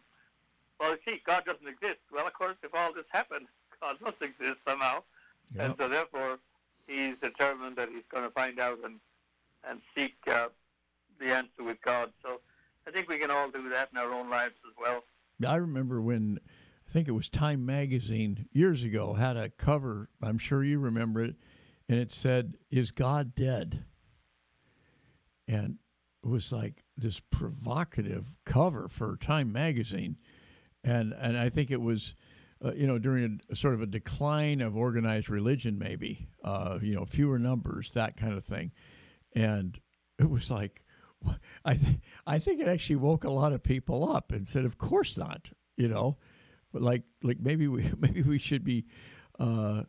[0.80, 2.00] well, see, God doesn't exist.
[2.12, 3.46] Well, of course, if all this happened,
[3.80, 5.02] God must exist somehow.
[5.54, 5.66] Yeah.
[5.66, 6.38] And so therefore,
[6.86, 8.96] he's determined that he's going to find out and,
[9.68, 10.48] and seek uh,
[11.20, 12.12] the answer with God.
[12.22, 12.40] So
[12.86, 15.04] I think we can all do that in our own lives as well.
[15.46, 16.38] I remember when
[16.86, 20.08] I think it was Time Magazine years ago had a cover.
[20.22, 21.36] I'm sure you remember it,
[21.88, 23.84] and it said, "Is God dead?"
[25.48, 25.78] And
[26.24, 30.16] was like this provocative cover for Time Magazine,
[30.82, 32.14] and and I think it was.
[32.64, 36.94] Uh, you know, during a, sort of a decline of organized religion, maybe, uh, you
[36.94, 38.70] know, fewer numbers, that kind of thing.
[39.34, 39.78] And
[40.18, 40.82] it was like,
[41.64, 44.78] I, th- I think it actually woke a lot of people up and said, of
[44.78, 46.16] course not, you know,
[46.72, 48.86] but like, like maybe we, maybe we should be,
[49.38, 49.82] uh,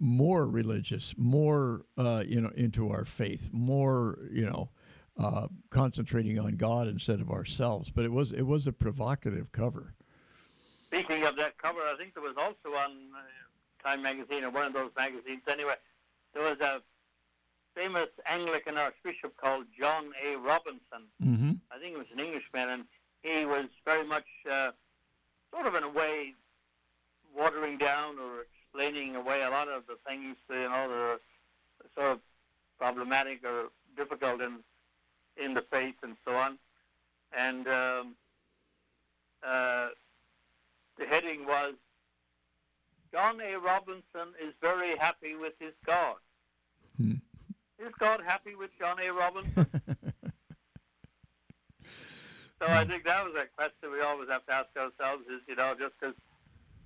[0.00, 4.70] more religious, more, uh, you know, into our faith, more, you know,
[5.18, 7.90] uh, concentrating on God instead of ourselves.
[7.90, 9.94] But it was, it was a provocative cover.
[10.86, 13.22] Speaking of that cover, I think there was also on uh,
[13.82, 15.74] Time magazine or one of those magazines anyway,
[16.34, 16.82] there was a
[17.74, 20.36] famous Anglican archbishop called John A.
[20.36, 21.08] Robinson.
[21.22, 21.52] Mm-hmm.
[21.70, 22.84] I think he was an Englishman, and
[23.22, 24.70] he was very much uh,
[25.52, 26.34] sort of in a way
[27.36, 31.20] watering down or explaining away a lot of the things you know that are
[31.94, 32.20] sort of
[32.78, 34.58] problematic or difficult in
[35.42, 36.58] in the faith and so on.
[37.36, 38.14] And um,
[39.42, 39.88] uh,
[40.98, 41.74] the heading was
[43.12, 43.56] John A.
[43.58, 46.16] Robinson is very happy with his God.
[46.96, 47.14] Hmm.
[47.78, 49.10] Is God happy with John A.
[49.10, 49.66] Robinson?
[52.60, 55.56] so I think that was a question we always have to ask ourselves: is you
[55.56, 56.14] know just because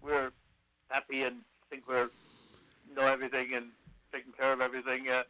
[0.03, 0.31] we're
[0.89, 1.37] happy and
[1.69, 2.11] think we're
[2.95, 3.67] know everything and
[4.13, 5.25] taking care of everything, uh,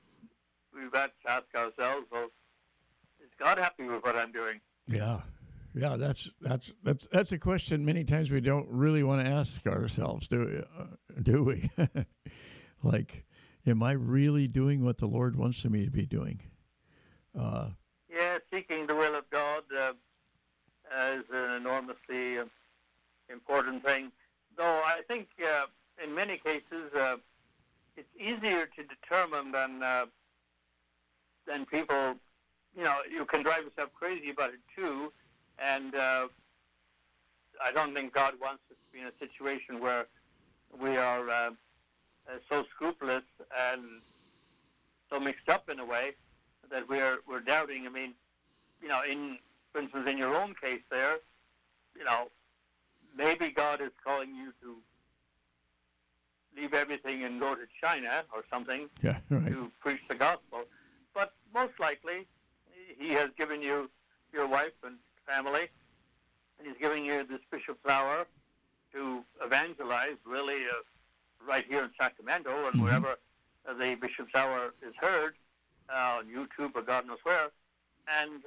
[0.74, 2.28] we've got to ask ourselves: well,
[3.39, 4.61] God happy with what I'm doing?
[4.87, 5.20] Yeah,
[5.74, 5.97] yeah.
[5.97, 10.28] That's that's that's that's a question many times we don't really want to ask ourselves,
[10.28, 10.59] do we?
[10.59, 11.70] Uh, do we?
[12.82, 13.24] like,
[13.66, 16.41] am I really doing what the Lord wants me to be doing?
[17.39, 17.70] Uh,
[18.09, 19.93] Yeah, seeking the will of God uh,
[21.16, 22.45] is an enormously uh,
[23.28, 24.12] important thing.
[24.57, 25.66] Though I think uh,
[26.03, 27.16] in many cases uh,
[27.97, 30.07] it's easier to determine than uh,
[31.47, 32.14] than people.
[32.77, 35.12] You know, you can drive yourself crazy about it too,
[35.59, 36.27] and uh,
[37.64, 40.07] I don't think God wants us to be in a situation where
[40.81, 41.51] we are uh, uh,
[42.49, 43.22] so scrupulous
[43.72, 43.83] and
[45.09, 46.12] so mixed up in a way
[46.70, 47.87] that we're we're doubting.
[47.87, 48.12] I mean,
[48.83, 49.39] you know, in
[49.72, 51.18] for instance, in your own case, there,
[51.97, 52.29] you know,
[53.16, 54.77] maybe God is calling you to
[56.61, 59.47] leave everything and go to China or something Yeah, right.
[59.47, 60.62] to preach the gospel.
[61.12, 62.27] But most likely,
[62.99, 63.90] He has given you
[64.32, 65.68] your wife and family,
[66.59, 68.26] and He's giving you this bishop's hour
[68.92, 70.82] to evangelize, really, uh,
[71.45, 72.82] right here in Sacramento and Mhm.
[72.82, 73.18] wherever
[73.66, 75.36] uh, the Bishop's Hour is heard,
[75.88, 77.51] uh, on YouTube or God knows where,
[78.07, 78.42] and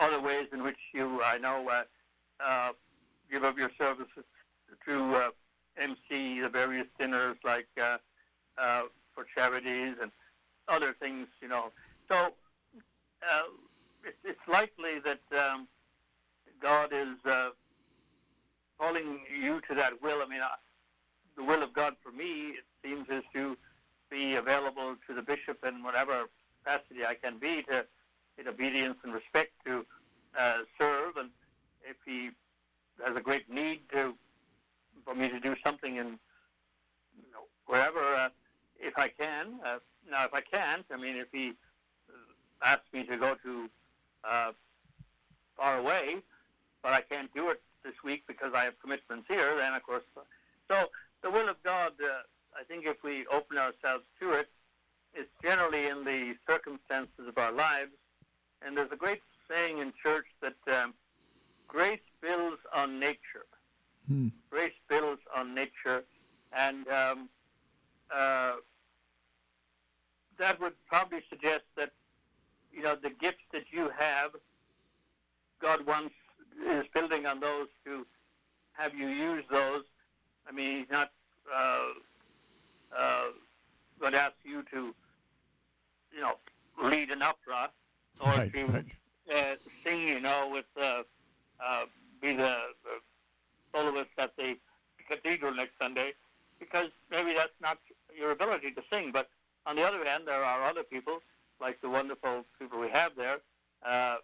[0.00, 1.84] other ways in which you, I know, uh,
[2.40, 2.72] uh,
[3.30, 4.24] give up your services
[4.86, 5.30] to uh,
[5.76, 7.98] MC the various dinners, like uh,
[8.56, 8.82] uh,
[9.14, 10.10] for charities and
[10.68, 11.72] other things, you know.
[12.08, 12.34] So
[13.22, 13.42] uh,
[14.24, 15.68] it's, likely that um,
[16.60, 17.50] God is uh,
[18.78, 20.22] calling you to that will.
[20.22, 20.40] I mean,
[21.36, 23.56] the will of God for me, it seems, is to
[24.10, 26.24] be available to the bishop in whatever
[26.64, 27.84] capacity I can be to,
[28.38, 29.84] in obedience and respect to
[30.38, 31.16] uh, serve.
[31.16, 31.30] And
[31.82, 32.30] if he
[33.04, 34.14] has a great need to
[35.04, 36.06] for me to do something in
[37.16, 38.28] you know, wherever, uh,
[38.78, 39.54] if I can.
[39.64, 39.78] Uh,
[40.10, 41.52] now, if I can't, I mean, if he
[42.08, 43.68] uh, asks me to go to
[44.24, 44.52] uh,
[45.56, 46.16] far away,
[46.82, 50.04] but I can't do it this week because I have commitments here, then of course.
[50.68, 50.86] So
[51.22, 52.22] the will of God, uh,
[52.58, 54.48] I think, if we open ourselves to it,
[55.14, 57.92] is generally in the circumstances of our lives.
[58.62, 60.94] And there's a great saying in church that um,
[61.66, 63.46] grace builds on nature.
[64.06, 64.28] Hmm.
[64.50, 66.04] Grace builds on nature,
[66.52, 67.28] and um,
[68.14, 68.52] uh,
[70.38, 71.90] that would probably suggest that
[72.72, 74.32] you know the gifts that you have,
[75.60, 76.14] God wants
[76.70, 78.06] is building on those to
[78.72, 79.82] have you use those.
[80.48, 81.10] I mean, He's not
[81.54, 81.80] uh,
[82.96, 83.24] uh,
[84.00, 84.94] going to ask you to,
[86.12, 86.34] you know,
[86.82, 87.70] lead an opera
[88.20, 88.84] or Right, to right.
[89.34, 89.54] uh,
[89.84, 91.02] sing, you know, with uh,
[91.64, 91.84] uh,
[92.20, 93.00] be the, the
[93.72, 94.56] soloist at the
[95.08, 96.12] cathedral next Sunday,
[96.58, 97.78] because maybe that's not
[98.16, 99.10] your ability to sing.
[99.12, 99.28] But
[99.66, 101.18] on the other hand, there are other people,
[101.60, 103.38] like the wonderful people we have there,
[103.86, 104.16] uh,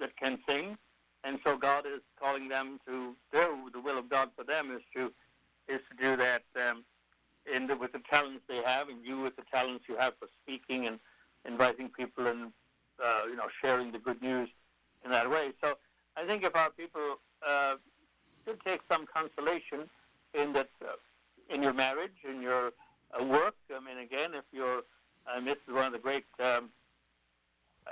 [0.00, 0.76] that can sing,
[1.22, 4.82] and so God is calling them to their the will of God for them is
[4.94, 5.12] to
[5.72, 6.84] is to do that um,
[7.52, 10.28] in the, with the talents they have, and you with the talents you have for
[10.42, 10.98] speaking and
[11.46, 12.52] inviting people and
[13.02, 14.48] uh, you know sharing the good news
[15.04, 15.52] in that way.
[15.60, 15.74] So
[16.16, 17.76] I think if our people uh,
[18.44, 19.88] should take some consolation
[20.34, 20.94] in that uh,
[21.50, 22.72] in your marriage, in your
[23.18, 23.54] uh, work.
[23.74, 24.82] I mean, again, if you're,
[25.32, 26.70] and this is one of the great, um,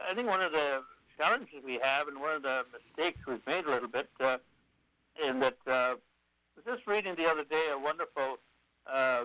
[0.09, 0.83] I think one of the
[1.17, 4.39] challenges we have, and one of the mistakes we've made a little bit, uh,
[5.27, 5.95] in that uh, I
[6.57, 8.39] was just reading the other day a wonderful
[8.91, 9.25] uh,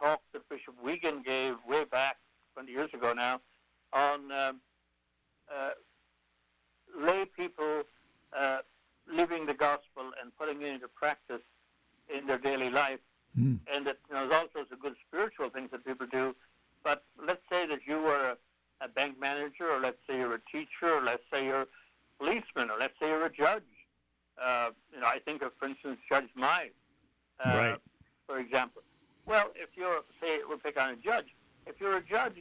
[0.00, 2.16] talk that Bishop Weigand gave way back
[2.54, 3.40] 20 years ago now
[3.92, 4.60] on um,
[5.52, 5.70] uh,
[6.98, 7.82] lay people
[8.36, 8.58] uh,
[9.10, 11.42] living the gospel and putting it into practice
[12.14, 13.00] in their daily life.
[13.34, 13.56] Hmm.
[13.72, 16.34] And that you know, there's all sorts of good spiritual things that people do.
[16.86, 18.36] But let's say that you were
[18.80, 21.66] a, a bank manager, or let's say you're a teacher, or let's say you're a
[22.20, 23.64] policeman, or let's say you're a judge.
[24.40, 26.70] Uh, you know, I think of, for instance, Judge Mai,
[27.44, 27.80] uh, Right.
[28.28, 28.82] for example.
[29.26, 31.26] Well, if you're, say, we'll pick on a judge.
[31.66, 32.40] If you're a judge,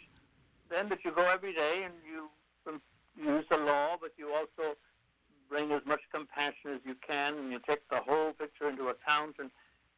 [0.70, 2.30] then that you go every day and you
[3.20, 4.76] use the law, but you also
[5.50, 9.38] bring as much compassion as you can, and you take the whole picture into account,
[9.40, 9.50] and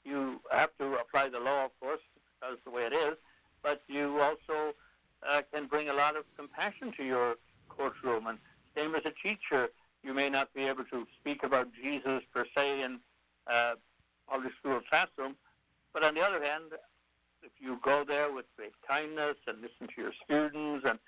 [0.06, 2.00] you have to apply the law, of course,
[2.42, 3.18] that's the way it is,
[3.64, 4.74] but you also
[5.28, 7.36] uh, can bring a lot of compassion to your
[7.70, 8.28] courtroom.
[8.28, 8.38] And
[8.76, 9.70] same as a teacher,
[10.04, 13.00] you may not be able to speak about Jesus per se in
[13.48, 13.76] uh,
[14.30, 15.36] public school classroom,
[15.94, 16.74] but on the other hand,
[17.44, 21.00] if you go there with great kindness and listen to your students and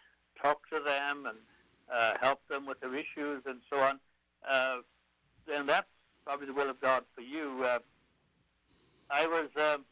[0.42, 1.38] talk to them and
[1.94, 4.00] uh, help them with their issues and so on,
[4.50, 4.78] uh,
[5.48, 5.88] then that's
[6.26, 7.64] probably the will of God for you.
[7.64, 7.80] Uh,
[9.10, 9.86] I was, um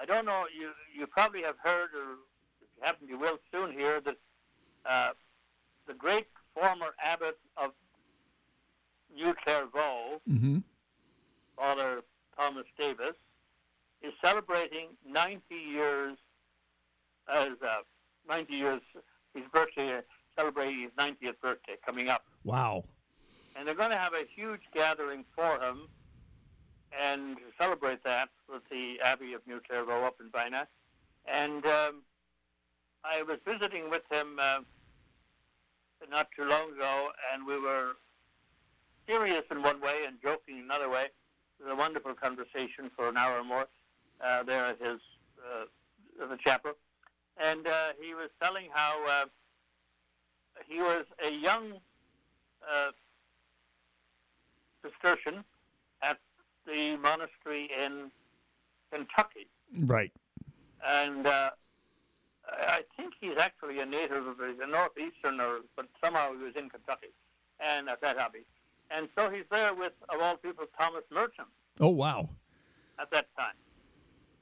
[0.00, 2.12] I don't know, you you probably have heard, or
[2.60, 4.16] if you happen, you will soon hear that
[4.88, 5.10] uh,
[5.86, 7.70] the great former abbot of
[9.14, 10.58] New Clairvaux, Mm-hmm.
[11.56, 12.00] Father
[12.36, 13.14] Thomas Davis,
[14.02, 16.16] is celebrating 90 years
[17.32, 17.76] as uh,
[18.28, 18.80] 90 years
[19.34, 20.00] his birthday,
[20.36, 22.84] celebrating his 90th birthday coming up, Wow.
[23.56, 25.88] and they're going to have a huge gathering for him
[27.00, 30.66] and celebrate that with the Abbey of New Clairvaux up in Vina.
[31.26, 32.02] And um,
[33.04, 34.60] I was visiting with him uh,
[36.10, 37.92] not too long ago, and we were
[39.06, 41.06] serious in one way and joking in another way.
[41.60, 43.66] It was a wonderful conversation for an hour or more.
[44.22, 45.00] uh, there at his
[45.38, 45.64] uh,
[46.28, 46.72] the chapel,
[47.36, 49.24] and uh, he was telling how uh,
[50.68, 51.72] he was a young
[52.62, 52.90] uh,
[54.82, 55.44] Cistercian at
[56.66, 58.10] the monastery in
[58.92, 59.48] Kentucky,
[59.86, 60.12] Right.
[60.86, 61.50] and uh,
[62.50, 66.68] I think he's actually a native of the northeastern, or but somehow he was in
[66.70, 67.08] Kentucky,
[67.60, 68.44] and at that abbey,
[68.90, 71.46] and so he's there with of all people Thomas Merton
[71.80, 72.28] Oh wow.
[72.98, 73.54] at that time.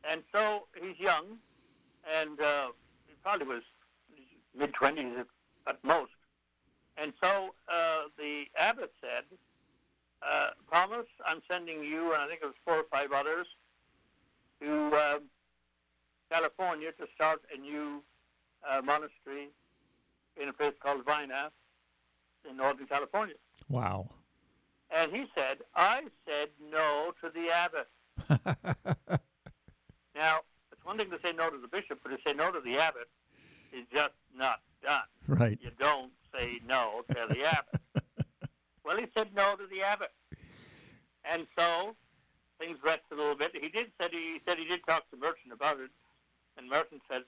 [0.08, 1.38] And so he's young,
[2.12, 2.68] and uh,
[3.06, 3.62] he probably was
[4.58, 5.26] mid 20s at,
[5.68, 6.10] at most.
[6.98, 9.24] And so uh, the abbot said,
[10.28, 13.46] uh, Thomas, I'm sending you, and I think it was four or five others,
[14.60, 15.18] to uh,
[16.30, 18.02] California to start a new
[18.68, 19.48] uh, monastery
[20.40, 21.50] in a place called Vina
[22.48, 23.34] in Northern California.
[23.68, 24.10] Wow.
[24.94, 29.20] And he said, I said no to the abbot.
[30.14, 32.60] Now, it's one thing to say no to the bishop, but to say no to
[32.60, 33.08] the abbot
[33.72, 35.02] is just not done.
[35.26, 35.58] Right.
[35.62, 37.80] You don't say no to the abbot.
[38.84, 40.10] well, he said no to the abbot,
[41.24, 41.94] and so
[42.58, 43.52] things rested a little bit.
[43.54, 45.90] He did said he said he did talk to Merton about it,
[46.56, 47.22] and Merton said,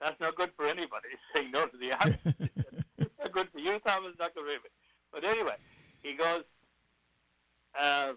[0.00, 2.18] "That's not good for anybody saying no to the abbot.
[2.98, 4.12] it's not good for you, Thomas.
[4.18, 4.74] Not good for anybody."
[5.12, 5.56] But anyway,
[6.02, 6.44] he goes.
[7.78, 8.12] Uh,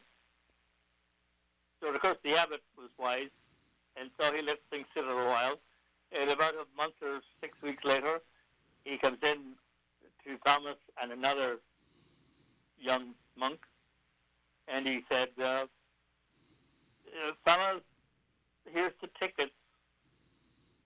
[1.82, 3.30] so of course the abbot was wise,
[3.96, 5.60] and so he let things sit a little while.
[6.12, 8.22] And about a month or six weeks later,
[8.84, 9.56] he comes in
[10.26, 11.58] to Thomas and another
[12.80, 13.60] young monk,
[14.68, 15.66] and he said, uh,
[17.46, 17.82] "Fellas,
[18.74, 19.52] here's the ticket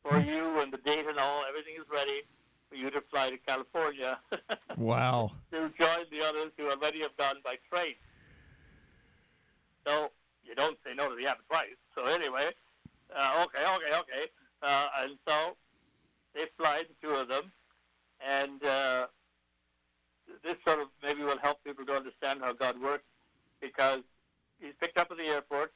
[0.03, 1.43] for you and the date and all.
[1.47, 2.21] Everything is ready
[2.69, 4.19] for you to fly to California
[4.77, 5.31] Wow.
[5.51, 7.95] to join the others who already have gone by train."
[9.85, 10.11] So
[10.43, 11.69] you don't say no to the abbot twice.
[11.95, 12.51] So anyway,
[13.15, 14.25] uh, okay, okay, okay.
[14.61, 15.57] Uh, and so
[16.35, 17.51] they fly, the two of them,
[18.25, 19.07] and uh,
[20.43, 23.03] this sort of maybe will help people to understand how God works
[23.61, 24.01] because
[24.59, 25.71] he's picked up at the airport,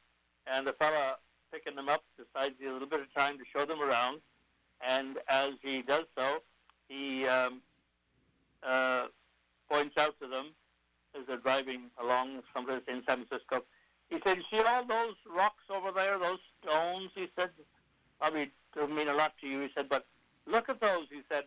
[0.48, 1.16] and the fella
[1.52, 4.20] picking them up decides he has a little bit of time to show them around,
[4.86, 6.40] and as he does so,
[6.88, 7.62] he um,
[8.64, 9.06] uh,
[9.70, 10.48] points out to them
[11.18, 13.64] as they're driving along someplace in San Francisco.
[14.10, 17.52] He said, "You see all those rocks over there, those stones?" He said,
[18.20, 20.06] "Probably don't mean a lot to you." He said, "But
[20.46, 21.46] look at those." He said,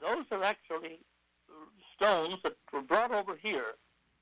[0.00, 1.00] "Those are actually
[2.00, 3.74] stones that were brought over here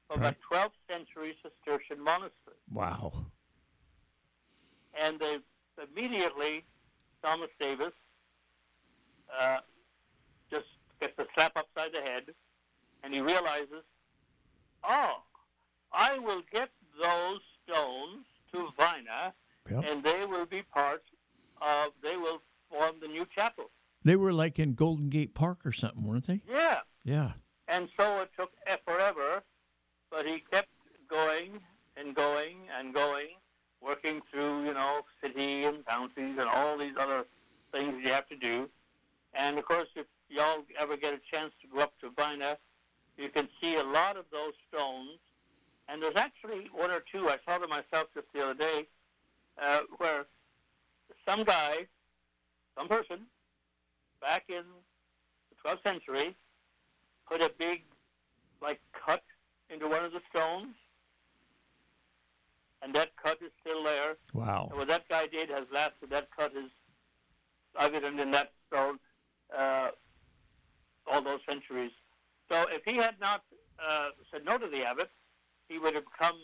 [0.08, 0.34] from Right.
[0.36, 3.26] a 12th century Cistercian monastery." Wow.
[4.94, 5.38] And they
[5.80, 6.64] immediately,
[7.22, 7.92] Thomas Davis
[9.38, 9.58] uh,
[10.50, 10.66] just
[11.00, 12.34] gets a slap upside the head,
[13.04, 13.84] and he realizes,
[14.82, 15.22] oh,
[15.92, 16.70] I will get
[17.00, 19.34] those stones to Vina,
[19.70, 19.84] Yep.
[19.84, 21.02] and they will be part
[21.60, 23.70] of, they will form the new chapel.
[24.02, 26.40] They were like in Golden Gate Park or something, weren't they?
[26.48, 26.80] Yeah.
[27.04, 27.32] Yeah.
[27.68, 28.50] And so it took
[28.84, 29.42] forever,
[30.10, 30.68] but he kept
[31.08, 31.60] going
[31.96, 33.28] and going and going,
[33.82, 37.24] working through, you know, city and counties and all these other
[37.72, 38.68] things you have to do.
[39.34, 42.56] And of course, if y'all ever get a chance to go up to Vina,
[43.18, 45.18] you can see a lot of those stones.
[45.88, 48.86] And there's actually one or two, I saw them myself just the other day,
[49.62, 50.26] uh, where
[51.26, 51.86] some guy,
[52.76, 53.20] some person,
[54.20, 54.62] back in
[55.50, 56.36] the 12th century,
[57.28, 57.84] put a big,
[58.62, 59.22] like, cut
[59.70, 60.74] into one of the stones,
[62.82, 64.16] and that cut is still there.
[64.32, 64.68] Wow.
[64.70, 66.10] And what that guy did has lasted.
[66.10, 66.70] That cut is
[67.78, 68.98] evident in that stone
[69.56, 69.88] uh,
[71.10, 71.92] all those centuries.
[72.48, 73.42] So if he had not
[73.78, 75.10] uh, said no to the abbot,
[75.68, 76.38] he would have come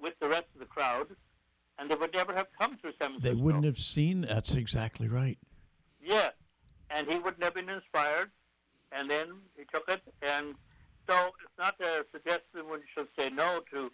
[0.00, 1.08] with the rest of the crowd,
[1.78, 4.22] and they would never have come to San They wouldn't have seen.
[4.22, 5.38] That's exactly right.
[6.02, 6.30] Yeah,
[6.90, 8.30] and he wouldn't have been inspired,
[8.92, 10.54] and then he took it, and
[11.06, 13.90] so it's not a suggestion one should say no to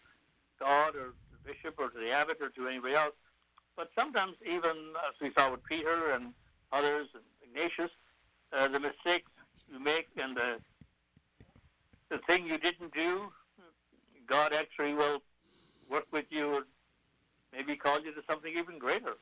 [0.59, 3.15] God or the bishop or to the abbot or to anybody else,
[3.77, 6.33] but sometimes even as we saw with Peter and
[6.73, 7.91] others and Ignatius,
[8.53, 9.31] uh, the mistakes
[9.71, 10.59] you make and the
[12.09, 13.33] the thing you didn't do,
[14.27, 15.23] God actually will
[15.91, 16.65] work with you and
[17.53, 19.15] maybe call you to something even greater.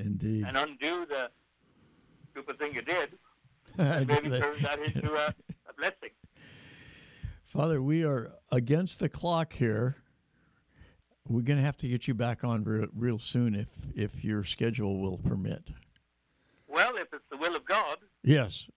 [0.00, 0.44] Indeed.
[0.46, 1.28] and undo the
[2.30, 3.10] stupid thing you did,
[3.78, 5.34] and maybe turn that into a,
[5.68, 6.10] a blessing.
[7.44, 9.96] Father, we are against the clock here.
[11.28, 14.42] We're going to have to get you back on real, real soon if if your
[14.44, 15.68] schedule will permit.
[16.68, 18.68] Well, if it's the will of God, Yes,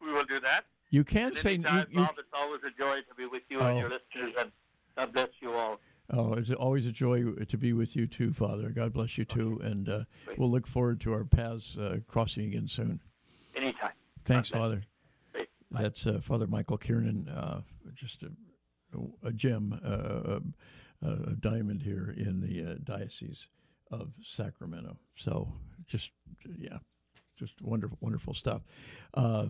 [0.00, 0.64] we will do that.
[0.90, 3.58] you can say you, anytime, you, Bob, it's always a joy to be with you
[3.60, 3.66] Oh.
[3.66, 4.52] and your listeners, and
[4.96, 5.80] God bless you all.
[6.10, 8.70] Oh, it's always a joy to be with you too, Father.
[8.70, 10.04] God bless you too, and uh,
[10.38, 13.00] we'll look forward to our paths uh, crossing again soon.
[13.56, 13.90] Anytime.
[14.26, 14.82] Thanks, Father.
[15.70, 17.60] That's uh, Father Michael Kiernan, uh,
[17.94, 18.30] just a,
[19.22, 20.40] a gem, uh,
[21.06, 23.46] a, a diamond here in the uh, Diocese
[23.92, 24.96] of Sacramento.
[25.16, 25.52] So,
[25.86, 26.10] just
[26.58, 26.78] yeah,
[27.38, 28.62] just wonderful, wonderful stuff.
[29.14, 29.46] Uh,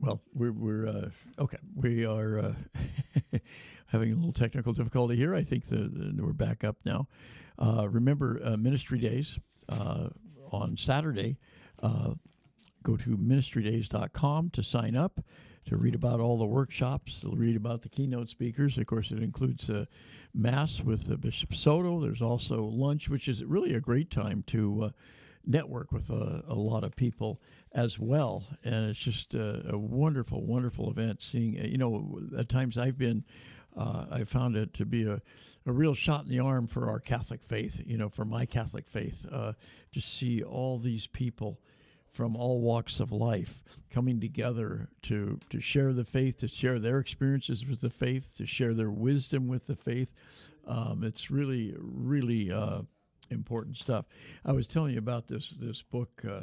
[0.00, 1.08] well, we're, we're uh,
[1.40, 1.58] okay.
[1.74, 2.54] We are uh,
[3.86, 5.34] having a little technical difficulty here.
[5.34, 7.08] I think the, the we're back up now.
[7.58, 10.08] Uh, remember, uh, Ministry Days uh,
[10.52, 11.38] on Saturday.
[11.82, 12.14] Uh,
[12.82, 15.20] go to ministrydays.com to sign up
[15.66, 18.78] to read about all the workshops, to read about the keynote speakers.
[18.78, 19.86] Of course, it includes uh,
[20.32, 22.00] Mass with uh, Bishop Soto.
[22.00, 24.90] There's also lunch, which is really a great time to uh,
[25.44, 27.40] network with a, a, lot of people
[27.72, 28.44] as well.
[28.64, 31.20] And it's just a, a wonderful, wonderful event.
[31.20, 33.24] Seeing, you know, at times I've been,
[33.76, 35.20] uh, I found it to be a,
[35.66, 38.88] a real shot in the arm for our Catholic faith, you know, for my Catholic
[38.88, 39.52] faith, uh,
[39.92, 41.60] to see all these people
[42.12, 46.98] from all walks of life coming together to to share the faith, to share their
[46.98, 50.12] experiences with the faith, to share their wisdom with the faith.
[50.66, 52.82] Um, it's really, really uh,
[53.30, 54.06] important stuff.
[54.44, 56.40] I was telling you about this this book, uh,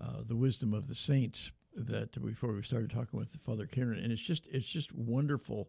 [0.00, 4.12] uh, "The Wisdom of the Saints," that before we started talking with Father Kiernan, and
[4.12, 5.68] it's just it's just wonderful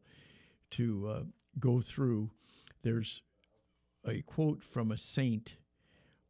[0.78, 1.24] to uh,
[1.60, 2.30] go through.
[2.82, 3.22] There's
[4.08, 5.54] a quote from a saint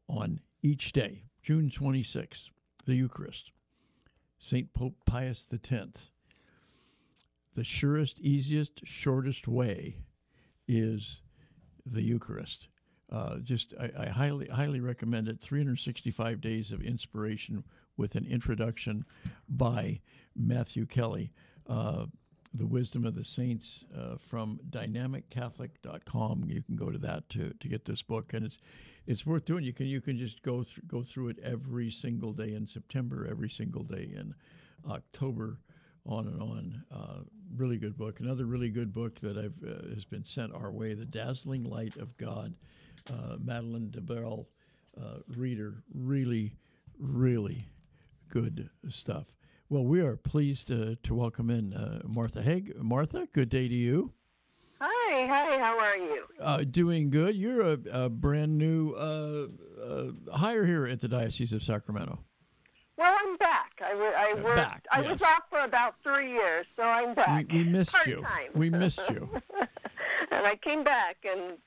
[0.07, 2.49] on each day, June 26th
[2.85, 3.51] the Eucharist.
[4.39, 4.73] St.
[4.73, 6.09] Pope Pius X.
[7.55, 9.97] The surest, easiest, shortest way
[10.67, 11.21] is
[11.85, 12.67] the Eucharist.
[13.11, 15.39] Uh, just, I, I, highly, highly recommend it.
[15.39, 17.63] 365 Days of Inspiration
[17.97, 19.05] with an introduction
[19.47, 20.01] by
[20.35, 21.31] Matthew Kelly.
[21.67, 22.07] Uh,
[22.57, 26.45] the Wisdom of the Saints uh, from dynamiccatholic.com.
[26.47, 28.59] You can go to that to, to get this book, and it's
[29.07, 29.63] it's worth doing.
[29.63, 33.27] You can you can just go through go through it every single day in September,
[33.29, 34.33] every single day in
[34.89, 35.59] October,
[36.05, 36.83] on and on.
[36.91, 37.19] Uh,
[37.55, 38.19] really good book.
[38.19, 41.97] Another really good book that I've uh, has been sent our way, "The Dazzling Light
[41.97, 42.53] of God,"
[43.11, 44.45] uh, Madeleine Delbrêl,
[44.99, 45.83] uh, reader.
[45.93, 46.55] Really,
[46.97, 47.67] really
[48.29, 49.25] good stuff.
[49.67, 52.75] Well, we are pleased to, to welcome in uh, Martha Haig.
[52.77, 54.13] Martha, good day to you.
[54.79, 56.23] Hi, hi, how are you?
[56.39, 57.35] Uh, doing good.
[57.35, 59.47] You're a, a brand new uh,
[59.81, 62.19] uh, hire here at the Diocese of Sacramento.
[62.97, 63.71] Well, I'm back.
[63.81, 63.93] I,
[64.35, 64.55] I uh, worked.
[64.57, 65.09] Back, I yes.
[65.13, 67.47] was off for about three years, so I'm back.
[67.51, 68.13] We, we missed Part-time.
[68.13, 68.25] you.
[68.53, 69.29] We missed you.
[70.31, 71.57] and I came back and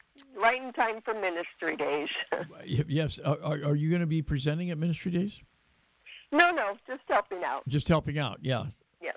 [0.41, 2.09] right in time for Ministry Days.
[2.65, 3.19] yes.
[3.25, 5.41] Are, are you going to be presenting at Ministry Days?
[6.33, 7.67] No, no, just helping out.
[7.67, 8.39] Just helping out.
[8.43, 8.67] Yeah.
[9.01, 9.17] Yes.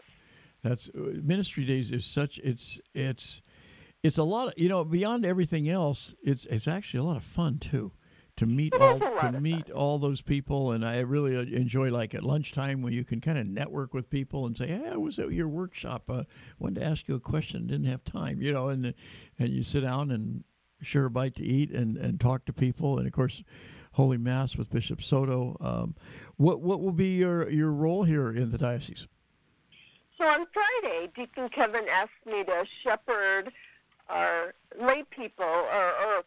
[0.64, 2.40] That's uh, Ministry Days is such.
[2.40, 3.42] It's it's
[4.04, 6.14] it's a lot of you know beyond everything else.
[6.24, 7.92] It's it's actually a lot of fun too
[8.38, 9.76] to meet all to meet fun.
[9.76, 13.38] all those people and I really uh, enjoy like at lunchtime when you can kind
[13.38, 16.24] of network with people and say hey I was at your workshop uh,
[16.58, 18.94] wanted to ask you a question didn't have time you know and
[19.38, 20.44] and you sit down and
[20.82, 23.44] share a bite to eat and and talk to people and of course
[23.94, 25.96] Holy Mass with Bishop Soto um,
[26.38, 29.08] what what will be your your role here in the diocese
[30.18, 33.52] so on Friday Deacon Kevin asked me to shepherd
[34.10, 36.24] our lay people or, or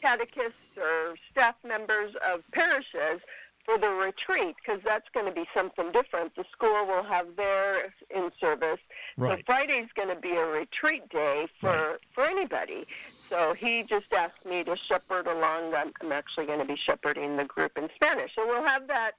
[0.00, 3.20] catechists or staff members of parishes
[3.64, 6.34] for the retreat because that's going to be something different.
[6.36, 8.78] The school will have their in service.
[9.16, 9.38] Right.
[9.38, 11.98] So Friday's going to be a retreat day for right.
[12.14, 12.86] for anybody.
[13.28, 15.74] So he just asked me to shepherd along.
[15.74, 19.12] I'm, I'm actually going to be shepherding the group in Spanish, so we'll have that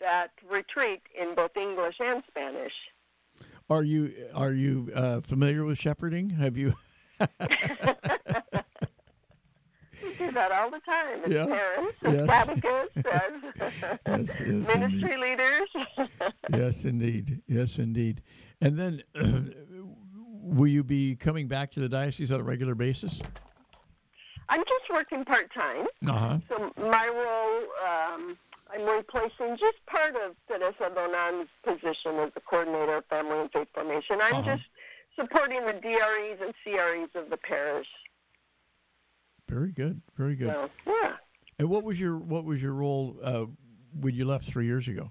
[0.00, 2.72] that retreat in both English and Spanish.
[3.70, 6.30] Are you are you uh, familiar with shepherding?
[6.30, 6.74] Have you
[10.02, 11.46] we do that all the time as yeah.
[11.46, 12.48] parents, as yes.
[12.48, 12.58] as
[14.06, 15.20] yes, yes, ministry indeed.
[15.20, 15.68] leaders.
[16.52, 17.42] yes, indeed.
[17.46, 18.22] Yes, indeed.
[18.60, 19.02] And then,
[20.44, 23.20] will you be coming back to the diocese on a regular basis?
[24.48, 25.86] I'm just working part time.
[26.06, 26.38] Uh-huh.
[26.48, 28.36] So my role, um,
[28.72, 33.68] I'm replacing just part of Teresa Donan's position as the coordinator of family and faith
[33.74, 34.18] formation.
[34.22, 34.56] I'm uh-huh.
[34.56, 34.68] just
[35.18, 37.86] supporting the DREs and CREs of the parish.
[39.48, 40.48] Very good, very good.
[40.48, 41.12] So, yeah.
[41.58, 43.44] And what was your what was your role uh,
[44.00, 45.10] when you left three years ago?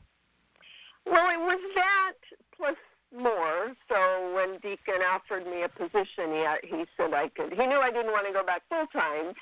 [1.05, 2.13] Well, it was that
[2.57, 2.75] plus
[3.13, 3.75] more.
[3.89, 7.53] So when Deacon offered me a position, he uh, he said I could.
[7.53, 9.33] He knew I didn't want to go back full time,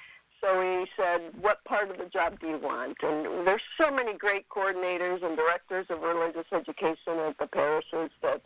[0.43, 4.13] so he said, "What part of the job do you want?" And there's so many
[4.13, 8.41] great coordinators and directors of religious education at the parishes that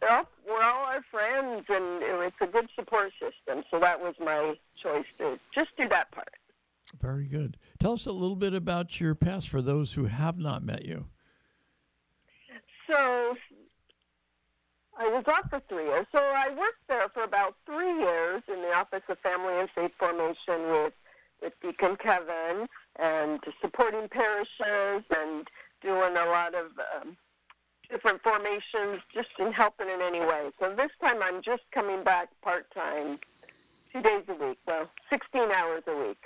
[0.00, 3.62] Well, we're all our friends, and it's a good support system.
[3.70, 6.34] So that was my choice to just do that part.
[7.00, 7.56] Very good.
[7.78, 11.06] Tell us a little bit about your past for those who have not met you.
[12.88, 13.36] So
[15.02, 16.06] I was off for three years.
[16.12, 19.90] So I worked there for about three years in the Office of Family and Faith
[19.98, 20.92] Formation with,
[21.42, 22.68] with Deacon Kevin
[23.00, 25.48] and supporting parishes and
[25.82, 26.66] doing a lot of
[27.00, 27.16] um,
[27.90, 30.50] different formations just in helping in any way.
[30.60, 33.18] So this time I'm just coming back part time,
[33.92, 36.22] two days a week, well, 16 hours a week.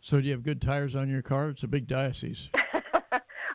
[0.00, 1.50] So do you have good tires on your car?
[1.50, 2.48] It's a big diocese.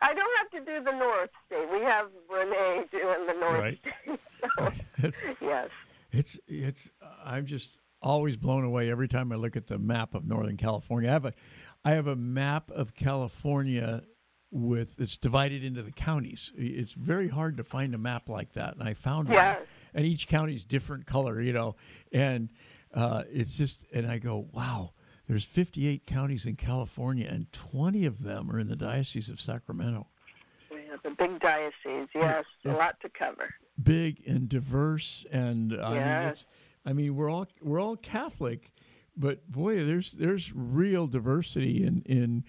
[0.04, 1.66] I don't have to do the North State.
[1.72, 3.78] We have Renee doing the North Right.
[4.02, 4.20] State.
[4.58, 5.68] So, It's yes.
[6.12, 6.90] it's it's.
[7.24, 11.08] I'm just always blown away every time I look at the map of Northern California.
[11.08, 11.32] I have a
[11.86, 14.02] I have a map of California
[14.50, 16.52] with it's divided into the counties.
[16.54, 19.36] It's very hard to find a map like that, and I found one.
[19.36, 19.60] Yes.
[19.94, 21.76] And each county's different color, you know,
[22.12, 22.50] and
[22.92, 24.92] uh, it's just and I go, wow.
[25.28, 30.06] There's 58 counties in California, and 20 of them are in the Diocese of Sacramento.
[30.70, 32.08] Yeah, the big diocese.
[32.14, 33.54] Yes, a lot to cover.
[33.82, 36.46] big and diverse and I mean Yes.
[36.86, 38.70] I mean we're all we're all Catholic
[39.16, 42.44] but boy there's there's real diversity in in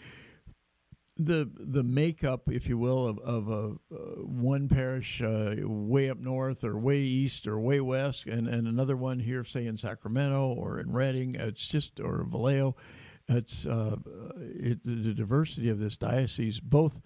[1.17, 6.19] the the makeup if you will of, of a uh, one parish uh, way up
[6.19, 10.53] north or way east or way west and, and another one here say in Sacramento
[10.57, 12.75] or in Redding it's just or Vallejo
[13.29, 13.95] it's uh,
[14.39, 17.01] it, the diversity of this diocese both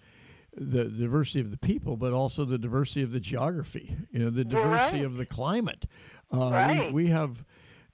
[0.56, 3.94] the diversity of the people, but also the diversity of the geography.
[4.10, 5.06] You know, the diversity right.
[5.06, 5.86] of the climate.
[6.32, 6.92] Uh, Right.
[6.92, 7.44] we, we have,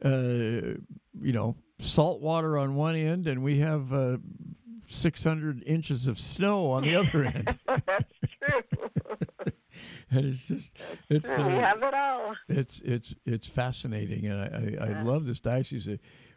[0.04, 0.78] uh,
[1.20, 4.18] you know, salt water on one end, and we have uh,
[4.88, 7.58] 600 inches of snow on the other end.
[7.66, 8.62] That's true.
[10.10, 10.72] and it's just,
[11.08, 12.34] it's we uh, have it all.
[12.48, 14.40] it's it's it's fascinating, and
[14.80, 15.88] I, I, I love this diocese.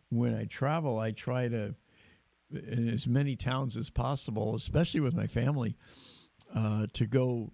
[0.10, 1.76] When I travel, I try to
[2.52, 5.76] in as many towns as possible, especially with my family,
[6.56, 7.52] uh, to go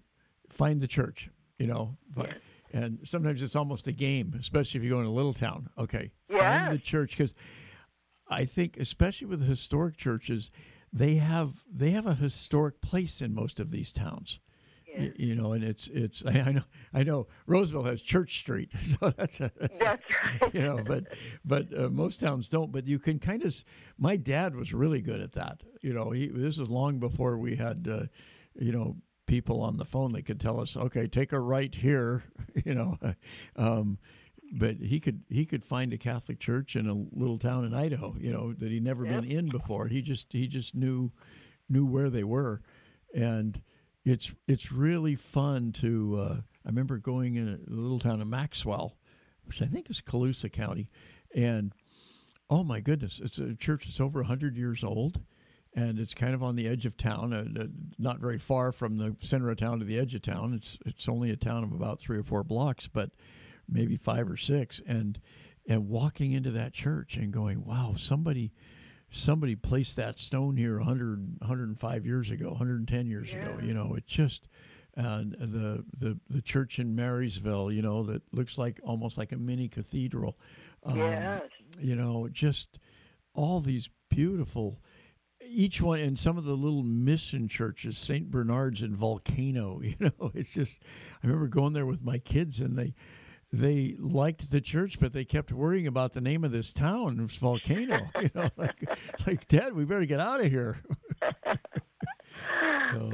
[0.48, 1.30] find the church.
[1.58, 2.30] You know, but,
[2.72, 5.68] and sometimes it's almost a game, especially if you go in a little town.
[5.78, 7.34] Okay, find the church because
[8.28, 10.50] I think, especially with historic churches,
[10.98, 14.40] they have they have a historic place in most of these towns.
[14.98, 16.62] Y- You know, and it's it's I, I know
[16.94, 19.98] I know Roseville has Church Street, so that's a, that's a-
[20.52, 21.04] you know, but
[21.44, 22.72] but uh, most towns don't.
[22.72, 23.54] But you can kind of.
[23.98, 25.62] My dad was really good at that.
[25.82, 28.04] You know, he this was long before we had, uh,
[28.58, 32.22] you know, people on the phone that could tell us, okay, take a right here.
[32.64, 32.96] You know,
[33.56, 33.98] um,
[34.52, 38.16] but he could he could find a Catholic church in a little town in Idaho.
[38.18, 39.88] You know that he'd never been in before.
[39.88, 41.12] He just he just knew
[41.68, 42.62] knew where they were,
[43.14, 43.60] and
[44.04, 46.18] it's it's really fun to.
[46.20, 48.96] Uh, I remember going in a little town of Maxwell,
[49.44, 50.90] which I think is Colusa County,
[51.34, 51.72] and
[52.48, 55.20] oh my goodness, it's a church that's over hundred years old,
[55.74, 57.66] and it's kind of on the edge of town, uh,
[57.98, 60.54] not very far from the center of town to the edge of town.
[60.54, 63.10] It's it's only a town of about three or four blocks, but
[63.68, 65.20] maybe five or six, and
[65.68, 68.52] and walking into that church and going, wow, somebody
[69.10, 74.04] somebody placed that stone here 100 105 years ago 110 years ago you know it
[74.04, 74.48] just
[74.96, 79.36] and the the the church in Marysville you know that looks like almost like a
[79.36, 80.36] mini cathedral
[80.84, 81.42] um, Yes.
[81.78, 82.80] you know just
[83.32, 84.80] all these beautiful
[85.48, 90.32] each one and some of the little mission churches st bernard's and volcano you know
[90.34, 90.82] it's just
[91.22, 92.92] i remember going there with my kids and they
[93.52, 97.36] they liked the church but they kept worrying about the name of this town it's
[97.36, 98.88] volcano you know like
[99.26, 100.82] like dad we better get out of here
[102.90, 103.10] so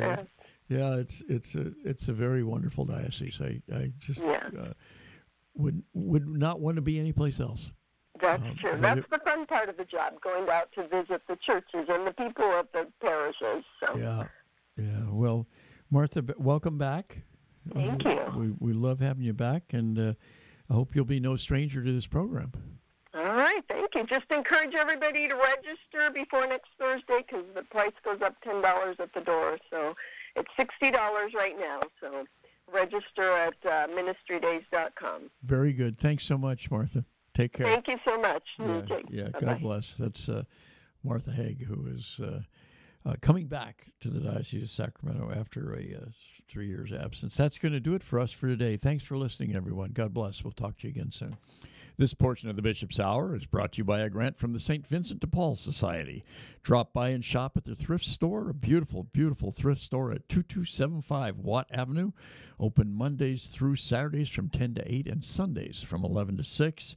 [0.69, 4.49] yeah it's it's a it's a very wonderful diocese i i just Yeah.
[4.59, 4.73] uh,
[5.55, 7.73] would would not want to be anyplace else
[8.21, 8.77] That's Um, true.
[8.81, 12.07] That's it- the fun part of the job, going out to visit the churches and
[12.07, 13.65] the people of the parishes.
[13.81, 14.25] So Yeah,
[14.77, 15.11] yeah.
[15.11, 15.47] Well,
[15.91, 17.23] Martha, welcome back.
[17.73, 18.39] Thank Uh, you.
[18.61, 20.13] We we love having you back, and uh,
[20.71, 22.53] I hope you'll be no stranger to this program.
[23.15, 24.05] All right, thank you.
[24.07, 28.97] Just encourage everybody to register before next Thursday because the price goes up ten dollars
[28.99, 29.59] at the door.
[29.71, 29.95] So
[30.35, 31.81] it's sixty dollars right now.
[32.01, 32.25] So
[32.73, 35.31] register at uh, ministrydays.com.
[35.45, 35.99] Very good.
[35.99, 37.05] Thanks so much, Martha.
[37.35, 37.67] Take care.
[37.67, 38.43] Thank you so much.
[38.59, 39.29] yeah, yeah.
[39.39, 39.95] God bless.
[39.95, 40.45] That's uh,
[41.05, 42.41] Martha Haig, who is uh,
[43.05, 46.07] uh, coming back to the Diocese of Sacramento after a uh,
[46.49, 47.37] three years absence.
[47.37, 48.77] That's going to do it for us for today.
[48.77, 49.91] Thanks for listening, everyone.
[49.93, 50.45] God bless.
[50.45, 51.37] We'll talk to you again soon.
[51.99, 54.59] This portion of the Bishop's Hour is brought to you by a grant from the
[54.59, 54.87] St.
[54.87, 56.25] Vincent de Paul Society.
[56.63, 61.39] Drop by and shop at their thrift store, a beautiful, beautiful thrift store at 2275
[61.39, 62.13] Watt Avenue.
[62.59, 66.97] Open Mondays through Saturdays from 10 to 8 and Sundays from 11 to 6.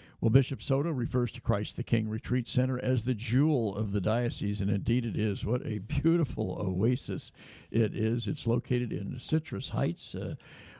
[0.21, 3.99] Well, Bishop Soto refers to Christ the King Retreat Center as the jewel of the
[3.99, 5.43] diocese, and indeed it is.
[5.43, 7.31] What a beautiful oasis
[7.71, 8.27] it is.
[8.27, 10.13] It's located in Citrus Heights.
[10.13, 10.35] Uh,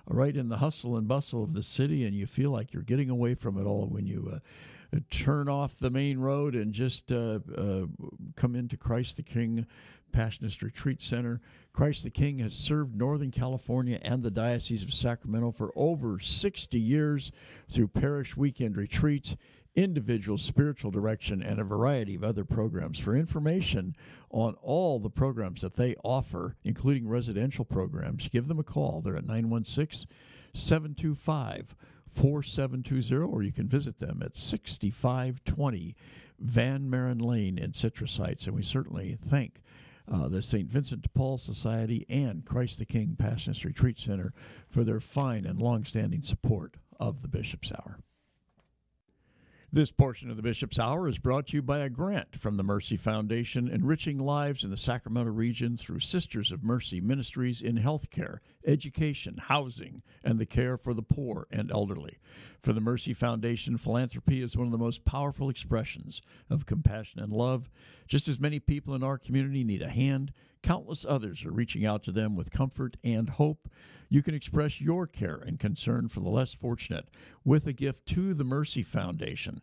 [0.08, 3.10] right in the hustle and bustle of the city, and you feel like you're getting
[3.10, 7.40] away from it all when you uh, turn off the main road and just uh,
[7.58, 7.86] uh,
[8.36, 9.66] come into Christ the King
[10.12, 11.42] Passionist Retreat Center.
[11.74, 16.80] Christ the King has served Northern California and the Diocese of Sacramento for over 60
[16.80, 17.32] years
[17.70, 19.36] through parish weekend retreats,
[19.76, 23.00] individual spiritual direction, and a variety of other programs.
[23.00, 23.96] For information
[24.30, 29.02] on all the programs that they offer, including residential programs, give them a call.
[29.02, 30.10] They're at 916
[30.54, 31.76] 725
[32.14, 35.96] 4720, or you can visit them at 6520
[36.40, 38.48] Van Maren Lane in Citrus Heights.
[38.48, 39.62] And we certainly thank
[40.12, 40.70] uh, the St.
[40.70, 44.34] Vincent de Paul Society and Christ the King Passionist Retreat Center
[44.70, 48.00] for their fine and long-standing support of the Bishop's Hour.
[49.74, 52.64] This portion of the Bishop's Hour is brought to you by a grant from the
[52.64, 58.40] Mercy Foundation, enriching lives in the Sacramento region through Sisters of Mercy ministries in healthcare,
[58.68, 62.18] education, housing, and the care for the poor and elderly.
[62.62, 67.34] For the Mercy Foundation, philanthropy is one of the most powerful expressions of compassion and
[67.34, 67.72] love.
[68.08, 70.32] Just as many people in our community need a hand,
[70.62, 73.68] countless others are reaching out to them with comfort and hope.
[74.10, 77.08] You can express your care and concern for the less fortunate
[77.44, 79.62] with a gift to the Mercy Foundation.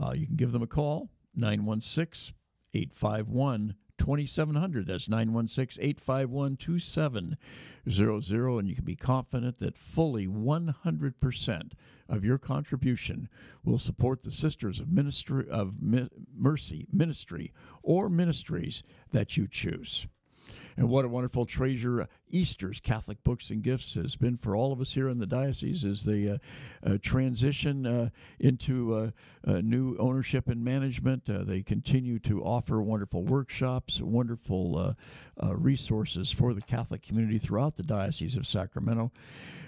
[0.00, 2.34] Uh, you can give them a call, 916
[2.74, 4.86] 851 2700.
[4.86, 8.58] That's 916 851 2700.
[8.58, 11.72] And you can be confident that fully 100%
[12.08, 13.28] of your contribution
[13.62, 15.74] will support the Sisters of, Ministry, of
[16.34, 20.06] Mercy Ministry or ministries that you choose.
[20.76, 24.80] And what a wonderful treasure Easter's Catholic Books and Gifts has been for all of
[24.80, 26.38] us here in the diocese as they uh,
[26.84, 29.10] uh, transition uh, into uh,
[29.46, 31.28] uh, new ownership and management.
[31.28, 34.96] Uh, they continue to offer wonderful workshops, wonderful
[35.42, 39.10] resources for the Catholic community throughout the Diocese of Sacramento.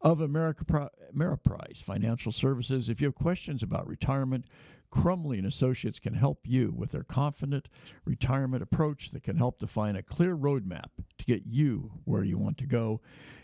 [0.00, 2.88] of America Ameriprise Financial Services.
[2.88, 4.46] If you have questions about retirement,
[4.90, 7.68] Crumley and Associates can help you with their confident
[8.04, 12.58] retirement approach that can help define a clear roadmap to get you where you want
[12.58, 13.00] to go.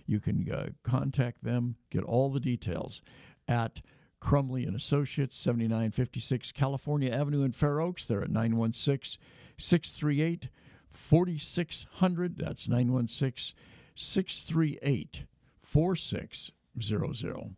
[0.06, 3.02] You can uh, contact them, get all the details
[3.48, 3.82] at
[4.20, 8.06] Crumley and Associates, 7956 California Avenue in Fair Oaks.
[8.06, 9.20] They're at 916
[9.58, 10.48] 638
[10.90, 12.38] 4600.
[12.38, 13.56] That's 916
[13.96, 15.24] 638
[15.74, 17.56] 4600.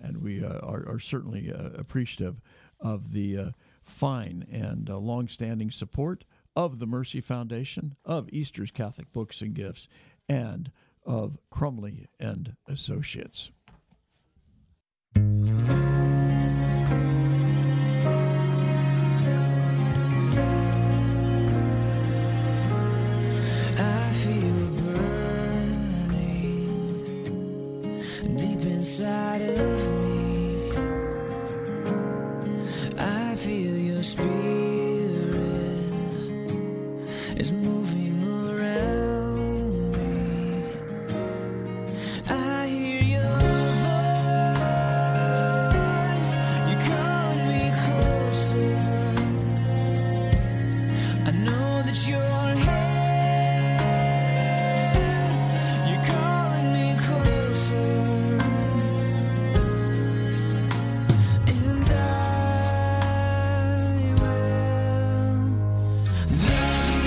[0.00, 2.40] And we uh, are, are, certainly uh, appreciative
[2.80, 3.50] of the uh,
[3.84, 6.24] fine and uh, long-standing support
[6.56, 9.88] of the Mercy Foundation, of Easter's Catholic Books and Gifts,
[10.26, 10.70] and
[11.04, 13.50] of Crumley and Associates.
[28.98, 29.27] desire